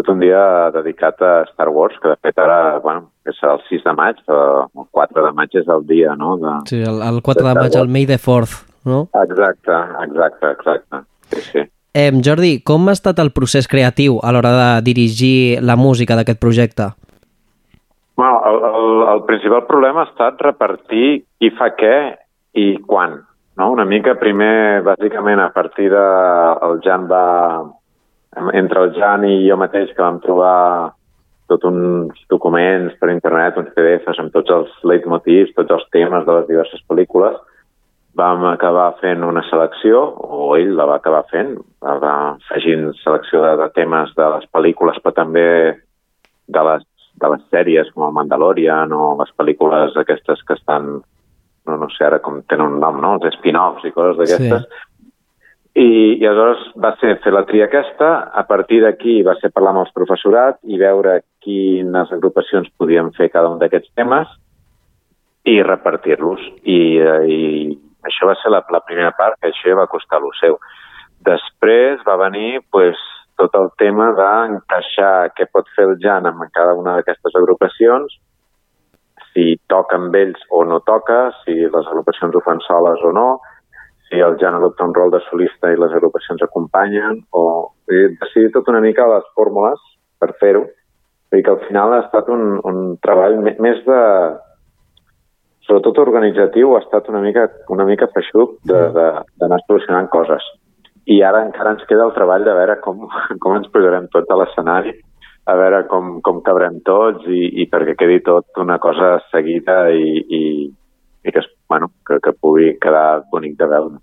[0.00, 3.64] tot un dia dedicat a Star Wars, que de fet ara, bueno, que serà el
[3.68, 6.38] 6 de maig, el 4 de maig és el dia, no?
[6.40, 6.54] De...
[6.70, 8.56] Sí, el, el 4 de maig, el May the 4th,
[8.88, 9.04] no?
[9.22, 9.76] Exacte,
[10.06, 11.04] exacte, exacte.
[11.30, 11.66] Sí, sí.
[11.92, 16.38] Eh, Jordi, com ha estat el procés creatiu a l'hora de dirigir la música d'aquest
[16.40, 16.92] projecte?
[18.16, 21.96] Bueno, el, el, el principal problema ha estat repartir qui fa què
[22.54, 23.18] i quan.
[23.58, 23.72] No?
[23.74, 26.06] Una mica primer, bàsicament, a partir de...
[26.68, 27.24] El Jan va...
[28.54, 30.94] Entre el Jan i jo mateix que vam trobar
[31.50, 36.36] tots uns documents per internet, uns PDFs amb tots els leitmotivs, tots els temes de
[36.36, 37.34] les diverses pel·lícules,
[38.14, 43.56] vam acabar fent una selecció, o ell la va acabar fent, va afegint selecció de,
[43.62, 45.46] de temes de les pel·lícules, però també
[46.50, 46.86] de les,
[47.22, 50.90] de les sèries com el Mandalorian o les pel·lícules aquestes que estan,
[51.66, 53.16] no, no sé ara com tenen un nom, no?
[53.18, 54.66] Els spin-offs i coses d'aquestes.
[54.66, 54.86] Sí.
[55.78, 59.74] I, I aleshores va ser fer la tria aquesta, a partir d'aquí va ser parlar
[59.74, 64.32] amb els professorat i veure quines agrupacions podien fer cada un d'aquests temes
[65.46, 66.42] i repartir-los.
[66.64, 67.40] I, eh, I
[68.08, 70.58] això va ser la, la primera part, que això ja va costar lo seu.
[71.26, 72.98] Després va venir pues,
[73.38, 78.18] tot el tema d'encaixar què pot fer el Jan amb cada una d'aquestes agrupacions,
[79.30, 83.28] si toca amb ells o no toca, si les agrupacions ho fan soles o no,
[84.10, 88.52] si el Jan adopta un rol de solista i les agrupacions acompanyen, o he decidit
[88.56, 89.78] tot una mica les fórmules
[90.18, 90.64] per fer-ho.
[91.30, 94.00] Vull dir que al final ha estat un, un treball més de,
[95.66, 100.42] sobretot organitzatiu, ha estat una mica, una mica feixuc de- de- d'anar solucionant coses.
[101.06, 103.06] I ara encara ens queda el treball de veure com,
[103.42, 104.92] com ens posarem tots a l'escenari,
[105.46, 110.18] a veure com, com cabrem tots i, i perquè quedi tot una cosa seguida i,
[110.28, 110.42] i,
[111.24, 113.98] i que, es, bueno, que, que pugui quedar bonic de veure.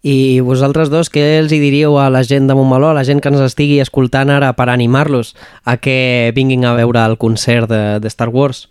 [0.00, 3.20] I vosaltres dos, què els hi diríeu a la gent de Montmeló, a la gent
[3.20, 5.34] que ens estigui escoltant ara per animar-los
[5.68, 8.64] a que vinguin a veure el concert de, de Star Wars?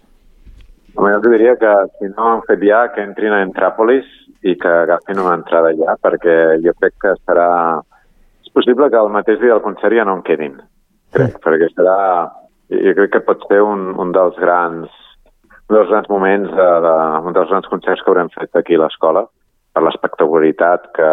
[0.95, 4.09] Home, jo els diria que si no han fet ja, que entrin a Entràpolis
[4.41, 7.49] i que agafin una entrada ja, perquè jo crec que serà...
[8.41, 10.57] És possible que el mateix dia del concert ja no en quedin,
[11.13, 11.43] crec, mm.
[11.45, 11.99] perquè serà...
[12.73, 14.89] Jo crec que pot ser un, un dels grans
[15.75, 16.95] dels grans moments, de, de,
[17.29, 19.25] un dels grans concerts que haurem fet aquí a l'escola,
[19.73, 21.09] per l'espectacularitat que,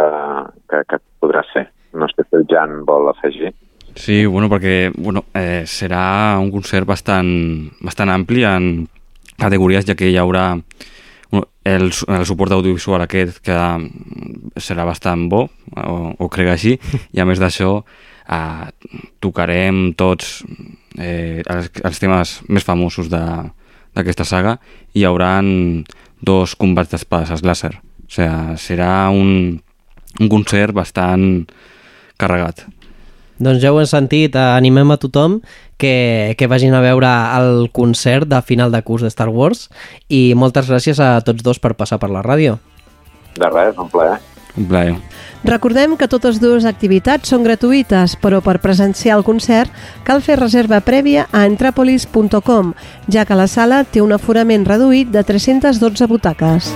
[0.70, 1.66] que, que podrà ser.
[1.96, 3.52] No sé si el Jan vol afegir.
[3.96, 7.30] Sí, bueno, perquè bueno, eh, serà un concert bastant,
[7.80, 8.86] bastant ampli en
[9.40, 10.50] categories, ja que hi haurà
[11.32, 13.57] el, el suport audiovisual aquest que
[14.61, 15.46] serà bastant bo,
[15.80, 16.76] o, o crec així,
[17.16, 18.68] i a més d'això eh,
[19.24, 20.42] tocarem tots
[20.98, 23.24] eh, els, els temes més famosos de,
[23.97, 24.59] d'aquesta saga
[24.92, 25.40] i hi haurà
[26.20, 27.74] dos combats d'espades láser.
[27.76, 29.59] O sigui, serà un,
[30.20, 31.47] un concert bastant
[32.20, 32.66] carregat.
[33.36, 35.40] Doncs ja ho hem sentit, animem a tothom
[35.76, 39.66] que, que vagin a veure el concert de final de curs de Star Wars
[40.09, 42.57] i moltes gràcies a tots dos per passar per la ràdio.
[43.36, 44.16] De res, un plaer.
[44.57, 44.96] Un plaer.
[45.44, 49.70] Recordem que totes dues activitats són gratuïtes, però per presenciar el concert
[50.07, 52.72] cal fer reserva prèvia a entrapolis.com,
[53.12, 56.72] ja que la sala té un aforament reduït de 312 butaques.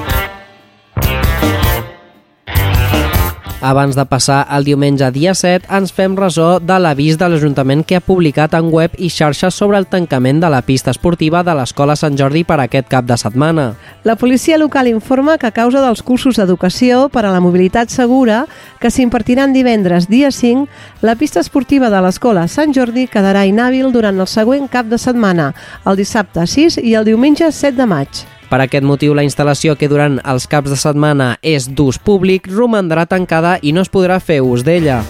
[3.61, 7.99] Abans de passar el diumenge dia 7, ens fem ressò de l'avís de l'Ajuntament que
[7.99, 11.93] ha publicat en web i xarxes sobre el tancament de la pista esportiva de l'Escola
[12.01, 13.67] Sant Jordi per aquest cap de setmana.
[14.09, 18.47] La policia local informa que a causa dels cursos d'educació per a la mobilitat segura
[18.81, 20.65] que s'impartiran divendres dia 5,
[21.05, 25.53] la pista esportiva de l'Escola Sant Jordi quedarà inhàbil durant el següent cap de setmana,
[25.85, 28.27] el dissabte 6 i el diumenge 7 de maig.
[28.51, 33.07] Per aquest motiu, la instal·lació que durant els caps de setmana és d'ús públic romandrà
[33.07, 35.05] tancada i no es podrà fer ús d'ella.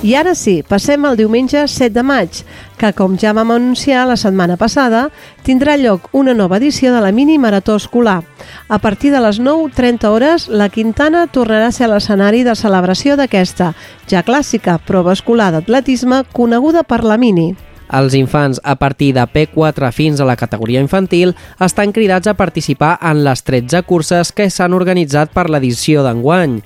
[0.00, 2.38] I ara sí, passem al diumenge 7 de maig,
[2.80, 5.10] que, com ja vam anunciar la setmana passada,
[5.44, 8.22] tindrà lloc una nova edició de la mini marató escolar.
[8.68, 13.74] A partir de les 9.30 hores, la Quintana tornarà a ser l'escenari de celebració d'aquesta,
[14.08, 17.52] ja clàssica, prova escolar d'atletisme coneguda per la mini.
[17.90, 22.96] Els infants a partir de P4 fins a la categoria infantil estan cridats a participar
[23.02, 26.60] en les 13 curses que s'han organitzat per l'edició d'enguany.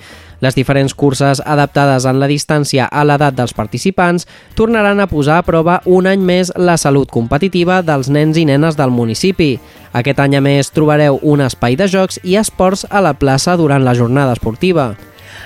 [0.45, 4.27] Les diferents curses adaptades en la distància a l'edat dels participants
[4.59, 8.77] tornaran a posar a prova un any més la salut competitiva dels nens i nenes
[8.77, 9.55] del municipi.
[9.97, 13.87] Aquest any a més trobareu un espai de jocs i esports a la plaça durant
[13.89, 14.93] la jornada esportiva.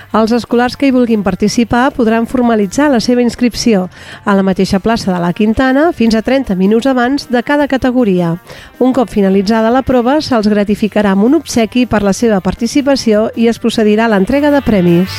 [0.09, 3.83] Els escolars que hi vulguin participar podran formalitzar la seva inscripció
[4.25, 8.31] a la mateixa plaça de la Quintana fins a 30 minuts abans de cada categoria.
[8.79, 13.45] Un cop finalitzada la prova, se'ls gratificarà amb un obsequi per la seva participació i
[13.53, 15.13] es procedirà a l'entrega de premis.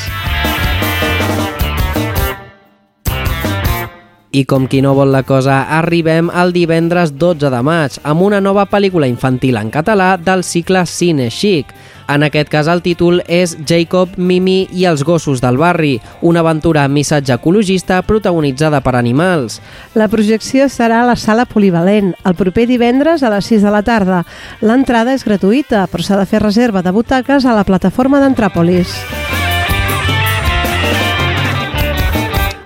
[4.30, 8.38] I com qui no vol la cosa, arribem al divendres 12 de maig amb una
[8.43, 11.70] nova pel·lícula infantil en català del cicle Cine Chic.
[12.11, 15.93] En aquest cas el títol és Jacob, Mimi i els gossos del barri,
[16.27, 19.61] una aventura amb missatge ecologista protagonitzada per animals.
[19.95, 23.85] La projecció serà a la sala polivalent, el proper divendres a les 6 de la
[23.87, 24.25] tarda.
[24.61, 28.99] L'entrada és gratuïta, però s'ha de fer reserva de butaques a la plataforma d'Entràpolis.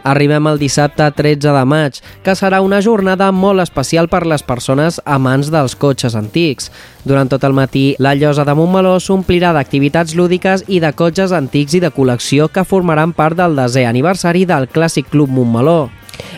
[0.04, 5.00] Arribem al dissabte 13 de maig, que serà una jornada molt especial per les persones
[5.04, 6.70] amants dels cotxes antics.
[7.08, 11.80] Durant tot el matí, la llosa de Montmeló s'omplirà d'activitats lúdiques i de cotxes antics
[11.80, 15.88] i de col·lecció que formaran part del desè aniversari del Clàssic Club Montmeló.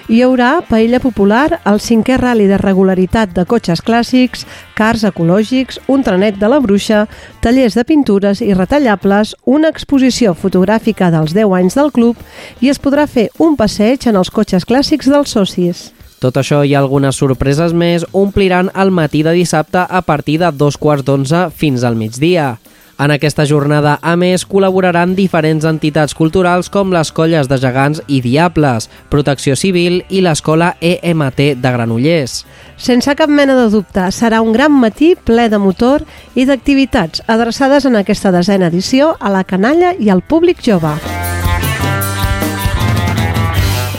[0.06, 4.44] Hi haurà paella popular, el cinquè rally de regularitat de cotxes clàssics,
[4.78, 7.08] cars ecològics, un trenet de la bruixa,
[7.42, 12.22] tallers de pintures i retallables, una exposició fotogràfica dels 10 anys del club
[12.62, 15.88] i es podrà fer un passeig en els cotxes clàssics dels socis.
[16.22, 20.78] Tot això i algunes sorpreses més ompliran el matí de dissabte a partir de dos
[20.78, 22.52] quarts d'onze fins al migdia.
[22.98, 28.22] En aquesta jornada, a més, col·laboraran diferents entitats culturals com les colles de gegants i
[28.24, 32.38] diables, Protecció Civil i l'escola EMT de Granollers.
[32.80, 37.84] Sense cap mena de dubte, serà un gran matí ple de motor i d'activitats adreçades
[37.84, 40.94] en aquesta desena edició a la canalla i al públic jove.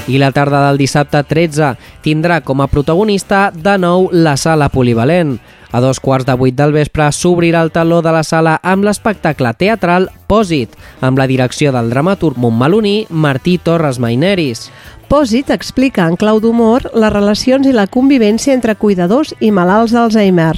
[0.08, 5.38] I la tarda del dissabte 13 tindrà com a protagonista de nou la sala polivalent.
[5.72, 9.52] A dos quarts de vuit del vespre s'obrirà el taló de la sala amb l'espectacle
[9.60, 10.72] teatral Pòsit,
[11.04, 14.70] amb la direcció del dramaturg montmeloní Martí Torres Maineris.
[15.08, 20.58] Pòsit explica en clau d'humor les relacions i la convivència entre cuidadors i malalts d'Alzheimer.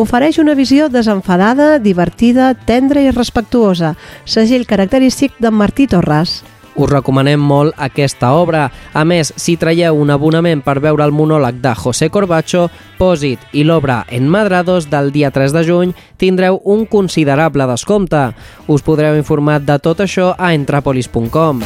[0.00, 3.94] Ofereix una visió desenfadada, divertida, tendra i respectuosa,
[4.24, 6.40] segell característic d'en Martí Torres.
[6.80, 8.70] Us recomanem molt aquesta obra.
[8.96, 13.66] A més, si traieu un abonament per veure el monòleg de José Corbacho, Pòsit i
[13.68, 18.30] l'obra Enmadrados del dia 3 de juny, tindreu un considerable descompte.
[18.66, 21.60] Us podreu informar de tot això a entrapolis.com.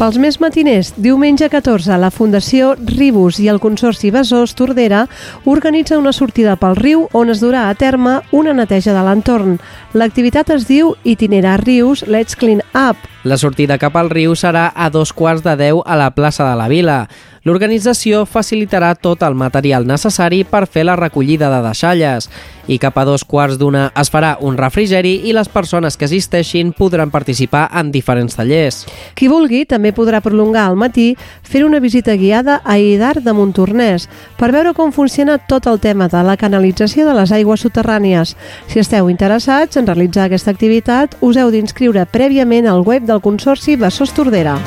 [0.00, 5.02] Pels més matiners, diumenge 14, la Fundació Ribus i el Consorci Besòs Tordera
[5.44, 9.58] organitza una sortida pel riu on es durà a terme una neteja de l'entorn.
[9.90, 13.00] L'activitat es diu Itinerar Rius Let's Clean Up.
[13.26, 16.54] La sortida cap al riu serà a dos quarts de deu a la plaça de
[16.56, 17.00] la Vila.
[17.42, 22.28] L'organització facilitarà tot el material necessari per fer la recollida de deixalles
[22.70, 26.74] i cap a dos quarts d'una es farà un refrigeri i les persones que assisteixin
[26.76, 28.84] podran participar en diferents tallers.
[29.16, 34.06] Qui vulgui també podrà prolongar al matí fer una visita guiada a Idar de Montornès
[34.38, 38.36] per veure com funciona tot el tema de la canalització de les aigües soterrànies.
[38.68, 43.78] Si esteu interessats en realitzar aquesta activitat, us heu d'inscriure prèviament al web del Consorci
[43.80, 44.58] Besòs Tordera.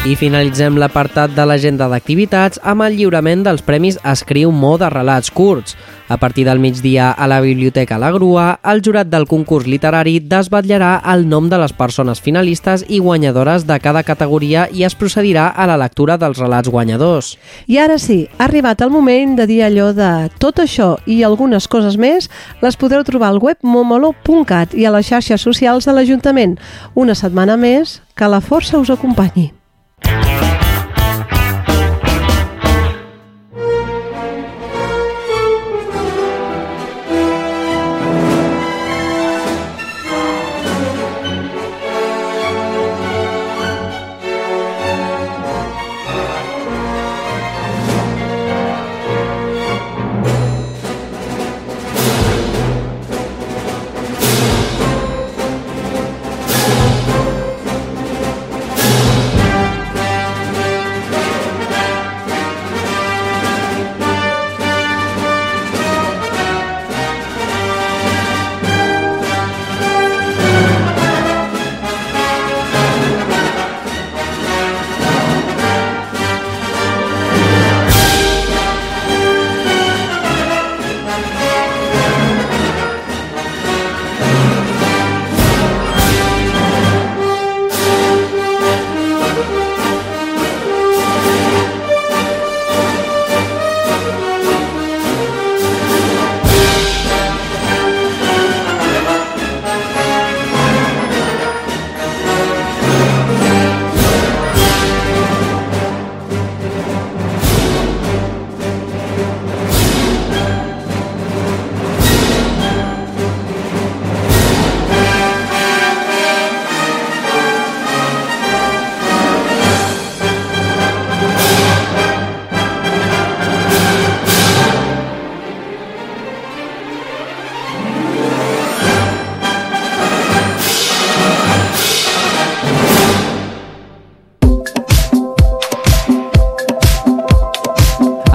[0.00, 5.28] I finalitzem l'apartat de l'agenda d'activitats amb el lliurament dels Premis Escriu Mo de relats
[5.28, 5.74] curts.
[6.08, 10.94] A partir del migdia a la Biblioteca La Grua, el jurat del concurs literari desvetllarà
[11.12, 15.68] el nom de les persones finalistes i guanyadores de cada categoria i es procedirà a
[15.68, 17.36] la lectura dels relats guanyadors.
[17.68, 21.68] I ara sí, ha arribat el moment de dir allò de tot això i algunes
[21.68, 22.32] coses més
[22.64, 26.56] les podreu trobar al web momolo.cat i a les xarxes socials de l'Ajuntament.
[26.96, 29.50] Una setmana més, que la força us acompanyi.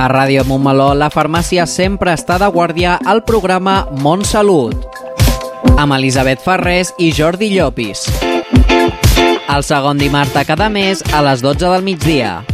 [0.06, 4.86] A Ràdio Montmeló, la farmàcia sempre està de guàrdia al programa Montsalut,
[5.82, 8.04] amb Elisabet Ferrés i Jordi Llopis.
[9.50, 12.46] El segon dimarts de cada mes a les 12 del migdia.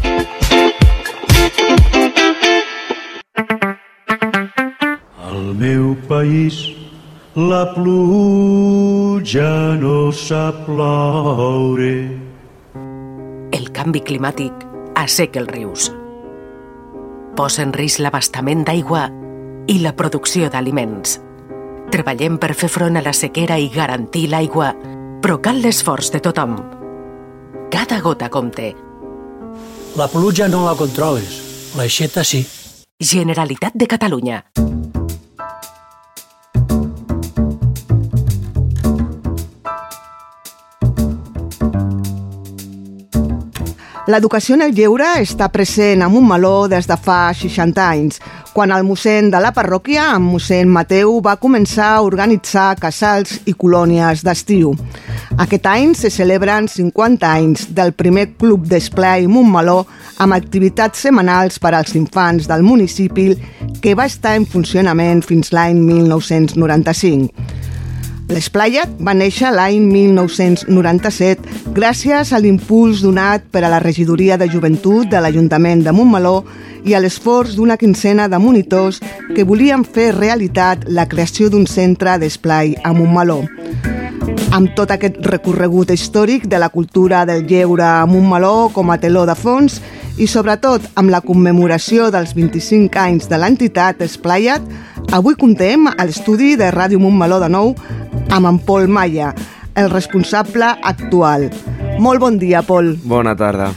[5.27, 6.63] Al meu país
[7.35, 9.51] la pluja
[9.83, 11.95] no sap ploure.
[13.51, 15.91] El canvi climàtic asseca els rius.
[17.41, 19.07] Posa en risc l'abastament d'aigua
[19.73, 21.15] i la producció d'aliments.
[21.89, 24.67] Treballem per fer front a la sequera i garantir l'aigua,
[25.23, 26.53] però cal l'esforç de tothom.
[27.73, 28.67] Cada gota compte.
[29.97, 31.39] La pluja no la controles,
[31.73, 32.43] l'aixeta sí.
[33.01, 34.43] Generalitat de Catalunya.
[44.09, 48.17] L'educació en el lleure està present a Montmeló des de fa 60 anys,
[48.49, 53.53] quan el mossèn de la parròquia, en mossèn Mateu, va començar a organitzar casals i
[53.53, 54.73] colònies d'estiu.
[55.45, 59.83] Aquest any se celebren 50 anys del primer club d'esplai Montmeló
[60.17, 63.35] amb activitats setmanals per als infants del municipi
[63.85, 67.29] que va estar en funcionament fins l'any 1995.
[68.31, 75.09] L'Esplaiat va néixer l'any 1997 gràcies a l'impuls donat per a la regidoria de joventut
[75.11, 76.37] de l'Ajuntament de Montmeló
[76.87, 79.01] i a l'esforç d'una quincena de monitors
[79.35, 83.41] que volien fer realitat la creació d'un centre d'esplai a Montmeló.
[84.51, 89.23] Amb tot aquest recorregut històric de la cultura del lleure a Montmeló com a teló
[89.29, 89.77] de fons
[90.19, 94.65] i sobretot amb la commemoració dels 25 anys de l'entitat Esplaiat,
[95.15, 97.71] avui contem a l'estudi de Ràdio Montmeló de nou
[98.27, 99.31] amb en Pol Maia,
[99.79, 101.47] el responsable actual.
[102.03, 102.97] Molt bon dia, Pol.
[103.07, 103.71] Bona tarda.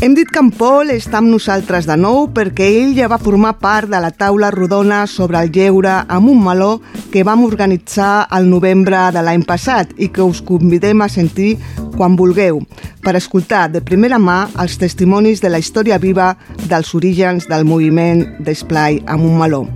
[0.00, 3.50] Hem dit que en Pol està amb nosaltres de nou perquè ell ja va formar
[3.60, 6.70] part de la taula rodona sobre el lleure amb un meló
[7.12, 11.50] que vam organitzar al novembre de l'any passat i que us convidem a sentir
[11.98, 12.62] quan vulgueu
[13.04, 16.32] per escoltar de primera mà els testimonis de la història viva
[16.64, 19.66] dels orígens del moviment d'esplai amb un meló.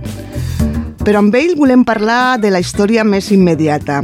[1.05, 3.99] Però amb ell volem parlar de la història més immediata,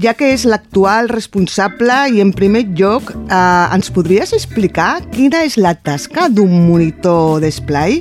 [0.00, 5.58] ja que és l'actual responsable i en primer lloc eh, ens podries explicar quina és
[5.60, 8.00] la tasca d'un monitor d'esplai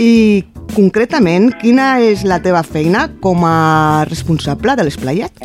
[0.00, 0.12] i
[0.72, 5.44] concretament quina és la teva feina com a responsable de l'esplayat?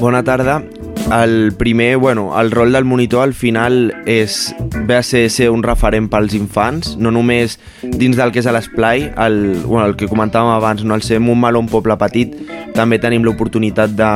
[0.00, 0.62] Bona tarda.
[1.10, 4.54] El primer, bueno, el rol del monitor al final és
[4.86, 9.08] ve a ser, ser un referent pels infants, no només dins del que és l'esplai,
[9.18, 10.94] el, bueno, el que comentàvem abans, no?
[10.94, 12.36] el ser un meló, un poble petit,
[12.76, 14.12] també tenim l'oportunitat de,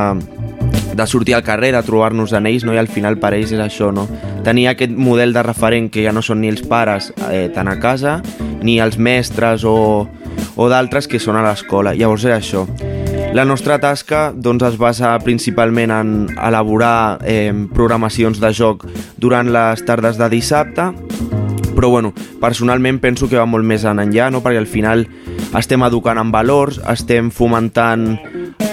[0.95, 2.73] de sortir al carrer, de trobar-nos en ells, no?
[2.73, 4.07] i al final per ells és això, no?
[4.47, 7.79] tenir aquest model de referent que ja no són ni els pares eh, tant a
[7.83, 8.21] casa,
[8.63, 9.77] ni els mestres o,
[10.55, 11.95] o d'altres que són a l'escola.
[11.97, 12.65] Llavors és això.
[13.35, 18.85] La nostra tasca doncs, es basa principalment en elaborar eh, programacions de joc
[19.19, 20.85] durant les tardes de dissabte,
[21.75, 24.39] però bueno, personalment penso que va molt més en enllà, no?
[24.39, 25.03] perquè al final
[25.59, 28.07] estem educant en valors, estem fomentant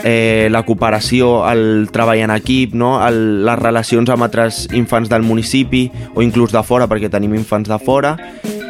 [0.07, 3.01] eh, la cooperació, el treball en equip, no?
[3.03, 7.67] el, les relacions amb altres infants del municipi o inclús de fora, perquè tenim infants
[7.67, 8.15] de fora,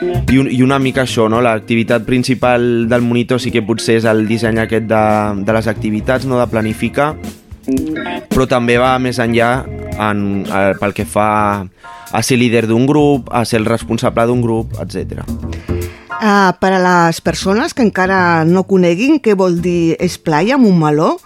[0.02, 1.40] i, un, i una mica això, no?
[1.44, 5.04] l'activitat principal del monitor sí que potser és el disseny aquest de,
[5.46, 7.12] de les activitats, no de planificar,
[8.32, 9.52] però també va més enllà
[10.00, 11.28] en, eh, pel que fa
[12.12, 15.22] a ser líder d'un grup, a ser el responsable d'un grup, etc.
[16.22, 20.78] Uh, per a les persones que encara no coneguin què vol dir esplai amb un
[20.78, 21.16] meló,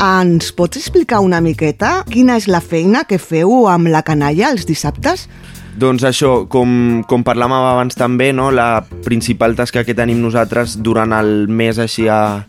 [0.00, 4.66] ens pots explicar una miqueta quina és la feina que feu amb la canalla els
[4.68, 5.28] dissabtes?
[5.74, 11.12] Doncs això, com, com parlàvem abans també, no, la principal tasca que tenim nosaltres durant
[11.16, 12.44] el mes així a,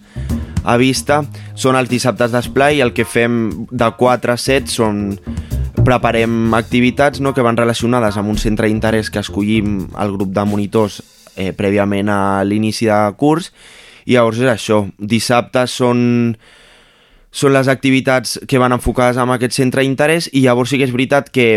[0.62, 1.24] a vista
[1.58, 5.02] són els dissabtes d'esplai el que fem de 4 a 7 són
[5.86, 10.46] preparem activitats no, que van relacionades amb un centre d'interès que escollim el grup de
[10.46, 11.02] monitors
[11.36, 13.52] eh, prèviament a l'inici de curs.
[14.06, 16.38] I llavors és això, dissabtes són
[17.36, 20.94] són les activitats que van enfocades en aquest centre d'interès i llavors sí que és
[20.94, 21.48] veritat que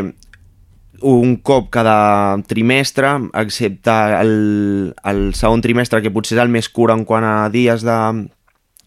[1.03, 6.94] un cop cada trimestre, excepte el, el segon trimestre, que potser és el més curt
[6.94, 7.99] en quant a dies de,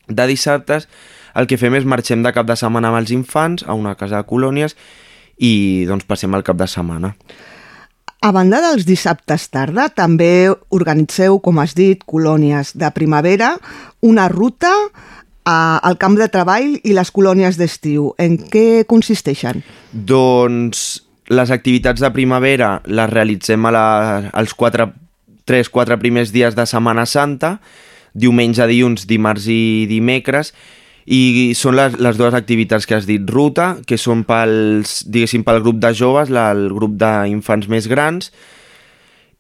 [0.08, 0.90] de dissabtes,
[1.36, 4.20] el que fem és marxem de cap de setmana amb els infants a una casa
[4.20, 4.76] de colònies
[5.40, 7.16] i doncs passem el cap de setmana.
[8.22, 13.56] A banda dels dissabtes tarda, també organitzeu, com has dit, colònies de primavera,
[14.06, 14.70] una ruta
[15.42, 18.12] a, al camp de treball i les colònies d'estiu.
[18.22, 19.64] En què consisteixen?
[19.92, 21.01] Doncs
[21.32, 23.86] les activitats de primavera les realitzem a la,
[24.36, 27.58] als 3-4 primers dies de Setmana Santa,
[28.14, 30.52] diumenge, dilluns, dimarts i dimecres,
[31.06, 35.64] i són les, les dues activitats que has dit ruta, que són pels, diguéssim, pel
[35.64, 38.32] grup de joves, la, el grup d'infants més grans,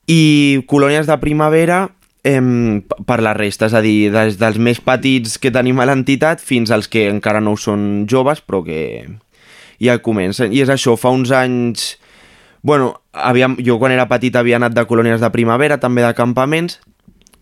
[0.09, 1.83] i colònies de primavera
[2.23, 6.41] em, per la resta, és a dir, des dels més petits que tenim a l'entitat
[6.41, 8.81] fins als que encara no són joves, però que
[9.81, 10.53] ja comencen.
[10.53, 11.95] I és això, fa uns anys...
[12.61, 16.77] Bueno, havíem, jo quan era petit havia anat de colònies de primavera, també de campaments,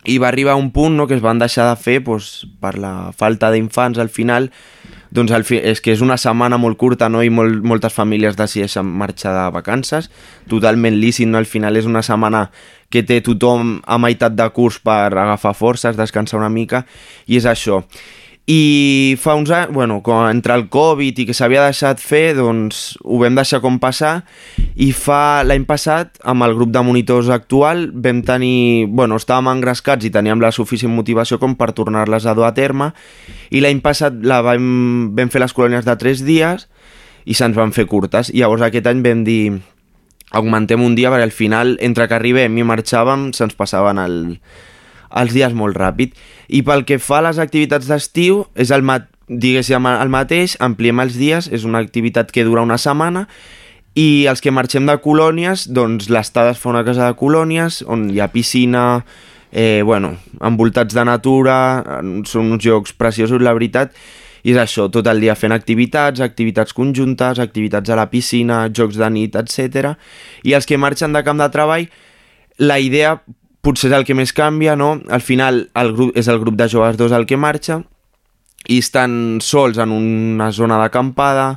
[0.08, 3.12] i va arribar un punt no, que es van deixar de fer doncs, per la
[3.18, 4.50] falta d'infants al final
[5.12, 7.24] doncs al fi, és que és una setmana molt curta no?
[7.26, 10.10] i molt, moltes famílies decideixen marxar de vacances
[10.48, 11.40] totalment lícit, no?
[11.40, 12.48] al final és una setmana
[12.90, 16.86] que té tothom a meitat de curs per agafar forces, descansar una mica
[17.28, 17.84] i és això
[18.50, 22.95] i fa uns anys, bueno, quan entre el Covid i que s'havia deixat fer, doncs
[23.06, 24.24] ho vam deixar com passar.
[24.74, 30.08] I fa l'any passat, amb el grup de monitors actual, vam tenir, bueno, estàvem engrescats
[30.08, 32.89] i teníem la suficient motivació com per tornar-les a dur a terme.
[33.54, 36.66] I l'any passat la vam, vam fer les colònies de 3 dies
[37.30, 38.34] i se'ns van fer curtes.
[38.34, 39.60] I llavors aquest any vam dir
[40.34, 44.20] augmentem un dia perquè al final, entre que arribem i marxàvem, se'ns passaven el,
[45.22, 46.18] els dies molt ràpid.
[46.50, 48.84] I pel que fa a les activitats d'estiu, és el,
[49.30, 53.28] diguéssim, el mateix, ampliem els dies, és una activitat que dura una setmana,
[53.97, 58.08] i els que marxem de colònies, doncs l'estada es fa una casa de colònies, on
[58.14, 59.04] hi ha piscina,
[59.52, 61.58] eh, bueno, envoltats de natura,
[62.30, 63.93] són uns jocs preciosos, la veritat,
[64.43, 68.97] i és això, tot el dia fent activitats, activitats conjuntes, activitats a la piscina, jocs
[69.00, 69.95] de nit, etc.
[70.47, 71.89] I els que marxen de camp de treball,
[72.60, 73.18] la idea
[73.62, 74.97] potser és el que més canvia, no?
[75.10, 77.82] Al final el grup, és el grup de joves dos el que marxa
[78.68, 81.53] i estan sols en una zona d'acampada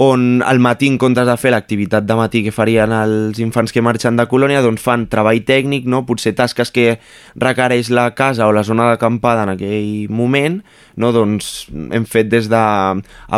[0.00, 3.82] on al matí, en comptes de fer l'activitat de matí que farien els infants que
[3.82, 6.04] marxen de colònia, doncs fan treball tècnic, no?
[6.06, 7.00] potser tasques que
[7.34, 10.60] requereix la casa o la zona d'acampada en aquell moment,
[10.94, 11.10] no?
[11.10, 12.62] doncs hem fet des de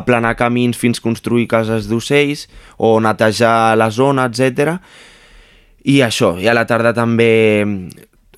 [0.03, 2.45] aplanar camins fins construir cases d'ocells
[2.77, 4.77] o netejar la zona, etc.
[5.85, 7.31] I això, i a la tarda també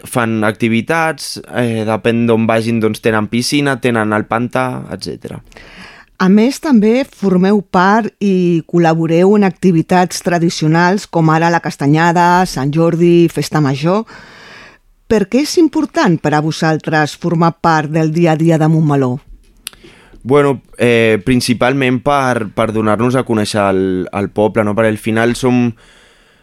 [0.05, 5.39] fan activitats, eh, depèn d'on vagin, doncs tenen piscina, tenen el pantà, etc.
[6.23, 12.71] A més, també formeu part i col·laboreu en activitats tradicionals com ara la castanyada, Sant
[12.75, 14.05] Jordi, Festa Major.
[15.11, 19.19] Per què és important per a vosaltres formar part del dia a dia de Montmeló?
[20.23, 24.77] Bueno, eh, principalment per, per donar-nos a conèixer el, el poble, no?
[24.79, 25.73] perquè al final som,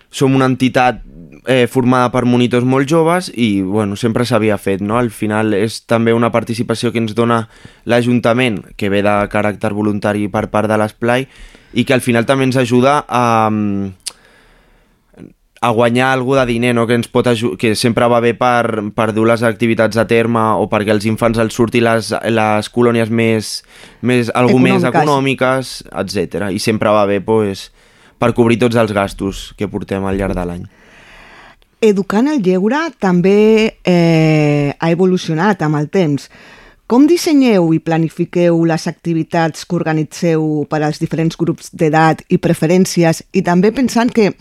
[0.10, 1.03] som una entitat
[1.45, 4.82] eh, formada per monitors molt joves i bueno, sempre s'havia fet.
[4.82, 4.97] No?
[4.99, 7.45] Al final és també una participació que ens dona
[7.86, 11.28] l'Ajuntament, que ve de caràcter voluntari per part de l'Esplai,
[11.74, 13.24] i que al final també ens ajuda a,
[15.62, 16.88] a guanyar alguna de diner, no?
[16.88, 17.28] que, ens pot
[17.60, 21.38] que sempre va bé per, per dur les activitats a terme o perquè els infants
[21.41, 23.60] els surti les, les colònies més,
[24.01, 24.82] més, algú Econòmiques.
[24.82, 26.49] més econòmiques, etc.
[26.49, 27.70] I sempre va bé pues,
[28.20, 30.63] per cobrir tots els gastos que portem al llarg de l'any.
[31.80, 36.28] Educant el lleure també eh, ha evolucionat amb el temps.
[36.89, 43.22] Com dissenyeu i planifiqueu les activitats que organitzeu per als diferents grups d'edat i preferències
[43.32, 44.32] i també pensant que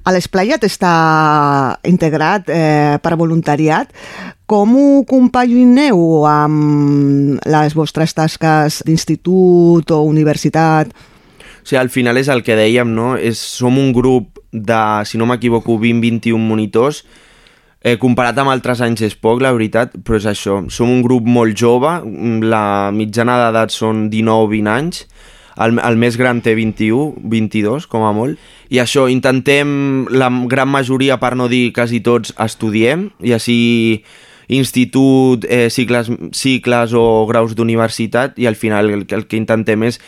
[0.00, 0.94] a l'Esplayat està
[1.84, 3.92] integrat eh, per voluntariat,
[4.48, 10.90] com ho compagineu amb les vostres tasques d'institut o universitat?
[11.70, 13.12] Sigui, al final és el que dèiem, no?
[13.14, 17.04] És, som un grup de, si no m'equivoco, 20-21 monitors.
[17.80, 20.58] Eh, comparat amb altres anys és poc, la veritat, però és això.
[20.66, 21.92] Som un grup molt jove,
[22.42, 25.04] la mitjana d'edat són 19-20 anys,
[25.62, 28.40] el, el més gran té 21, 22, com a molt.
[28.74, 29.70] I això, intentem,
[30.10, 33.60] la gran majoria, per no dir quasi tots, estudiem, i així
[34.50, 40.00] institut, eh, cicles, cicles o graus d'universitat, i al final el, el que intentem és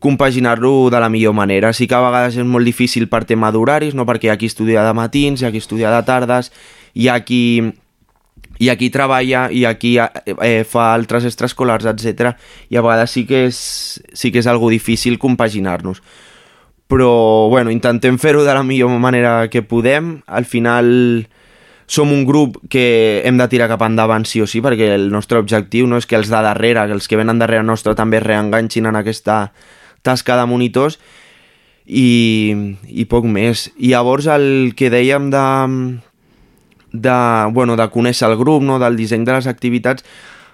[0.00, 1.72] compaginar-lo de la millor manera.
[1.72, 4.06] Sí que a vegades és molt difícil per tema d'horaris, no?
[4.08, 6.50] perquè hi ha qui estudia de matins, hi ha qui estudia de tardes,
[6.96, 7.42] hi ha qui,
[8.58, 12.32] hi ha qui treballa, hi ha qui eh, fa altres extraescolars, etc.
[12.72, 13.60] I a vegades sí que és,
[14.12, 16.00] sí que és algo difícil compaginar-nos.
[16.90, 17.12] Però,
[17.52, 20.22] bueno, intentem fer-ho de la millor manera que podem.
[20.26, 21.28] Al final
[21.90, 25.38] som un grup que hem de tirar cap endavant sí o sí, perquè el nostre
[25.42, 28.24] objectiu no és que els de darrere, que els que venen darrere nostre també es
[28.24, 29.50] reenganxin en aquesta
[30.06, 30.98] tasca de monitors
[31.86, 33.68] i, i poc més.
[33.78, 35.46] I llavors el que dèiem de,
[36.92, 37.18] de,
[37.56, 38.78] bueno, de conèixer el grup, no?
[38.82, 40.06] del disseny de les activitats,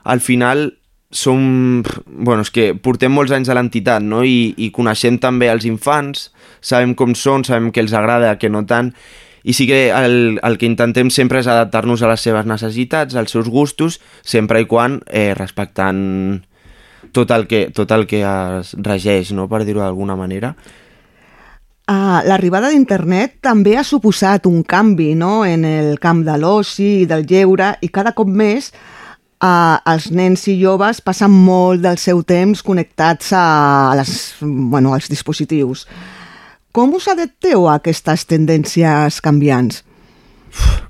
[0.04, 0.70] al final
[1.10, 1.82] som...
[2.06, 4.22] Bueno, és que portem molts anys a l'entitat, no?
[4.26, 6.30] I, I coneixem també els infants,
[6.60, 8.92] sabem com són, sabem què els agrada, què no tant,
[9.46, 13.30] i sí que el, el que intentem sempre és adaptar-nos a les seves necessitats, als
[13.36, 16.42] seus gustos, sempre i quan eh, respectant
[17.16, 19.48] tot el que, tot el que es regeix, no?
[19.48, 20.52] per dir-ho d'alguna manera.
[21.86, 25.44] Ah, L'arribada d'internet també ha suposat un canvi no?
[25.46, 30.48] en el camp de l'oci i del lleure i cada cop més eh, els nens
[30.50, 34.12] i joves passen molt del seu temps connectats a les,
[34.42, 35.86] bueno, als dispositius.
[36.74, 39.85] Com us adapteu a aquestes tendències canviants?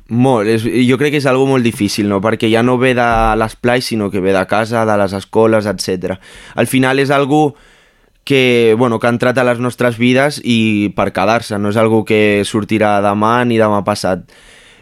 [0.09, 2.21] Molt, és, jo crec que és algo molt difícil, no?
[2.23, 3.07] perquè ja no ve de
[3.39, 6.21] l'esplai, sinó que ve de casa, de les escoles, etc.
[6.55, 7.57] Al final és algo
[8.27, 12.05] que, bueno, que ha entrat a les nostres vides i per quedar-se, no és algo
[12.07, 14.31] que sortirà demà ni demà passat.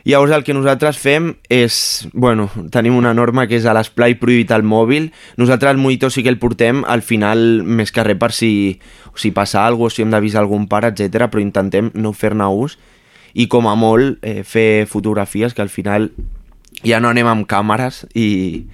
[0.04, 1.74] Llavors el que nosaltres fem és,
[2.12, 5.08] bueno, tenim una norma que és a l'esplai prohibit el mòbil.
[5.40, 8.50] Nosaltres el monitor sí que el portem al final més que res per si,
[9.16, 11.30] si passa alguna cosa, si hem d'avisar algun pare, etc.
[11.32, 12.76] però intentem no fer-ne ús
[13.34, 16.10] i com a molt eh, fer fotografies que al final
[16.84, 18.64] ja no anem amb càmeres i,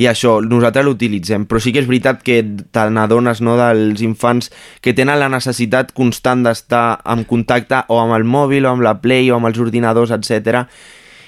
[0.00, 4.48] i això, nosaltres l'utilitzem, però sí que és veritat que te n'adones no, dels infants
[4.80, 8.96] que tenen la necessitat constant d'estar en contacte o amb el mòbil o amb la
[9.02, 10.64] Play o amb els ordinadors, etc.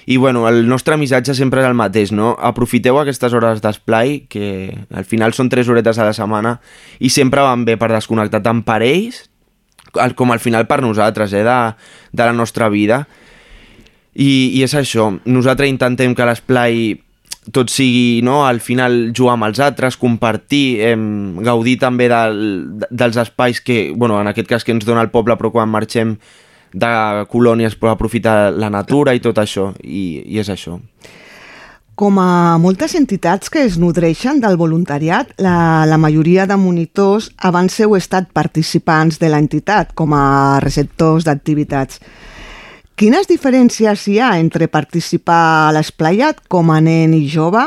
[0.06, 2.32] I bueno, el nostre missatge sempre és el mateix, no?
[2.40, 6.56] Aprofiteu aquestes hores d'esplai, que al final són 3 horetes a la setmana,
[6.98, 9.28] i sempre van bé per desconnectar tant per ells
[10.16, 11.58] com al final per nosaltres, eh, de,
[12.12, 13.06] de la nostra vida.
[14.12, 17.00] I, I és això, nosaltres intentem que l'esplai
[17.50, 18.44] tot sigui, no?
[18.46, 20.94] al final jugar amb els altres, compartir, eh,
[21.42, 22.38] gaudir també del,
[22.90, 26.16] dels espais que, bueno, en aquest cas que ens dona el poble, però quan marxem
[26.72, 26.92] de
[27.28, 30.78] colònies per aprofitar la natura i tot això, i, i és això.
[31.92, 37.76] Com a moltes entitats que es nodreixen del voluntariat, la, la majoria de monitors abans
[37.84, 42.00] heu estat participants de l'entitat com a receptors d'activitats.
[42.96, 47.66] Quines diferències hi ha entre participar a l'esplayat com a nen i jove,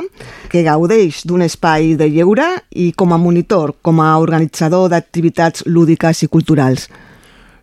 [0.50, 6.26] que gaudeix d'un espai de lleure, i com a monitor, com a organitzador d'activitats lúdiques
[6.26, 6.90] i culturals?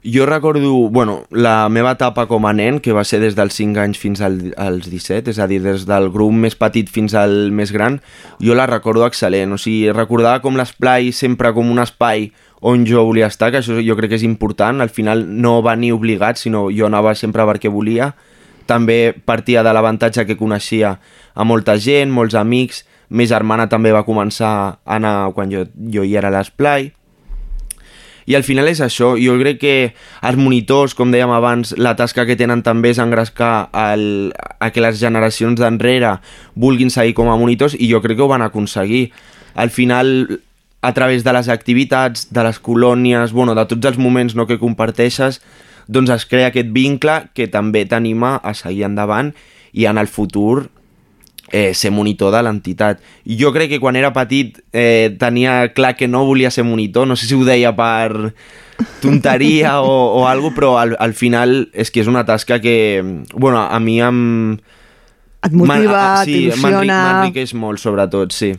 [0.04, 3.78] Jo recordo, bueno, la meva etapa com a nen, que va ser des dels 5
[3.78, 7.52] anys fins al, als 17, és a dir, des del grup més petit fins al
[7.54, 8.00] més gran,
[8.42, 9.54] jo la recordo excel·lent.
[9.54, 12.32] O sigui, recordava com l'esplai sempre com un espai
[12.66, 14.82] on jo volia estar, que això jo crec que és important.
[14.82, 18.10] Al final no va ni obligat, sinó jo anava sempre perquè volia.
[18.66, 20.96] També partia de l'avantatge que coneixia
[21.34, 22.82] a molta gent, molts amics.
[23.14, 25.62] Ma germana també va començar a anar quan jo,
[25.94, 26.90] jo hi era a l'esplai
[28.26, 29.74] i al final és això, jo crec que
[30.22, 34.84] els monitors, com dèiem abans, la tasca que tenen també és engrescar el, a que
[34.84, 36.16] les generacions d'enrere
[36.54, 39.10] vulguin seguir com a monitors i jo crec que ho van aconseguir.
[39.54, 40.40] Al final,
[40.82, 44.60] a través de les activitats, de les colònies, bueno, de tots els moments no, que
[44.60, 45.40] comparteixes,
[45.86, 49.32] doncs es crea aquest vincle que també t'anima a seguir endavant
[49.72, 50.68] i en el futur
[51.52, 52.98] eh, ser monitor de l'entitat.
[53.28, 57.06] I jo crec que quan era petit eh, tenia clar que no volia ser monitor,
[57.06, 58.32] no sé si ho deia per
[59.02, 63.60] tonteria o, o alguna però al, al final és que és una tasca que, bueno,
[63.62, 64.58] a mi em...
[65.42, 66.98] Et motiva, sí, t'il·lusiona...
[67.06, 68.52] M'enriqueix molt, sobretot, sí.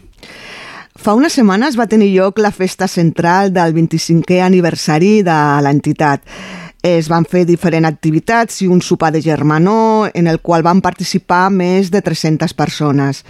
[1.00, 6.22] Fa unes setmanes va tenir lloc la festa central del 25è aniversari de l'entitat.
[6.84, 11.46] Es van fer diferents activitats i un sopar de germanor en el qual van participar
[11.48, 13.22] més de 300 persones.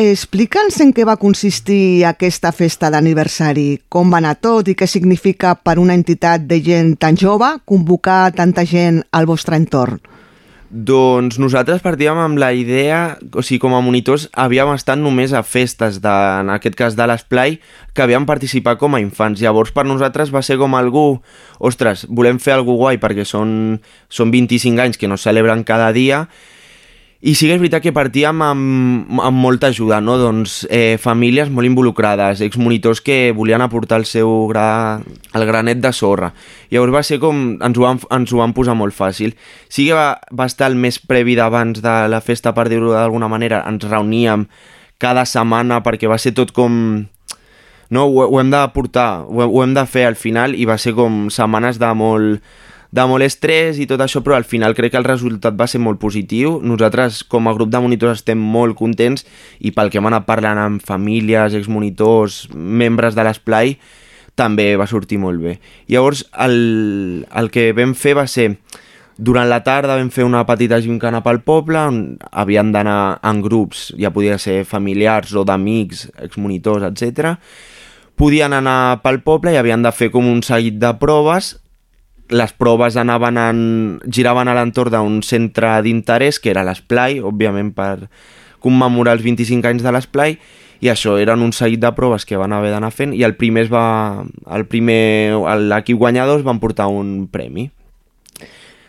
[0.00, 5.52] Explica'ns en què va consistir aquesta festa d'aniversari, com va anar tot i què significa
[5.60, 10.00] per una entitat de gent tan jove convocar tanta gent al vostre entorn.
[10.66, 15.44] Doncs nosaltres partíem amb la idea, o sigui, com a monitors havíem estat només a
[15.46, 17.60] festes, de, en aquest cas de l'esplai,
[17.94, 19.40] que havíem participat com a infants.
[19.42, 21.20] Llavors per nosaltres va ser com algú,
[21.62, 23.78] ostres, volem fer alguna guai perquè són,
[24.10, 26.26] són 25 anys que no celebren cada dia
[27.20, 30.18] i sí que és veritat que partíem amb, amb molta ajuda, no?
[30.20, 35.00] doncs, eh, famílies molt involucrades, exmonitors que volien aportar el seu gra,
[35.32, 36.34] el granet de sorra.
[36.70, 39.32] Llavors va ser com, ens ho van, ens ho van posar molt fàcil.
[39.72, 43.32] Sí que va, va estar el més previ d'abans de la festa, per dir-ho d'alguna
[43.32, 44.44] manera, ens reuníem
[45.00, 46.76] cada setmana perquè va ser tot com...
[47.88, 50.76] No, ho, ho hem de portar, ho, ho hem de fer al final i va
[50.76, 52.42] ser com setmanes de molt
[52.94, 55.80] de molt estrès i tot això, però al final crec que el resultat va ser
[55.82, 56.58] molt positiu.
[56.62, 59.26] Nosaltres, com a grup de monitors, estem molt contents
[59.60, 63.76] i pel que hem anat parlant amb famílies, exmonitors, membres de l'esplai,
[64.36, 65.58] també va sortir molt bé.
[65.88, 68.50] Llavors, el, el que vam fer va ser
[69.16, 72.00] durant la tarda vam fer una petita gincana pel poble on
[72.36, 77.38] havien d'anar en grups, ja podia ser familiars o d'amics, exmonitors, etc.
[78.16, 81.54] Podien anar pel poble i havien de fer com un seguit de proves
[82.28, 83.58] les proves anaven en,
[84.10, 88.08] giraven a l'entorn d'un centre d'interès, que era l'Esplai, òbviament per
[88.62, 90.38] commemorar els 25 anys de l'Esplai,
[90.84, 93.66] i això eren un seguit de proves que van haver d'anar fent, i el primer
[93.66, 95.36] es va, el primer,
[95.70, 97.70] l'equip guanyador es van portar un premi.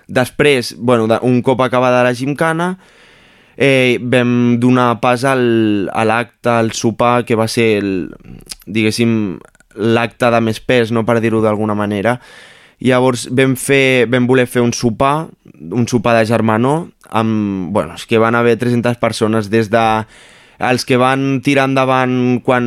[0.08, 2.78] Després, bueno, un cop acabada la gimcana,
[3.58, 7.92] eh, vam donar pas al, a l'acte, al sopar, que va ser, el,
[8.66, 9.38] diguéssim,
[9.78, 12.18] l'acte de més pes, no per dir-ho d'alguna manera,
[12.80, 18.06] Llavors vam, fer, vam voler fer un sopar, un sopar de germanor, amb, bueno, és
[18.06, 19.86] que van haver 300 persones des de
[20.58, 22.66] els que van tirar endavant quan,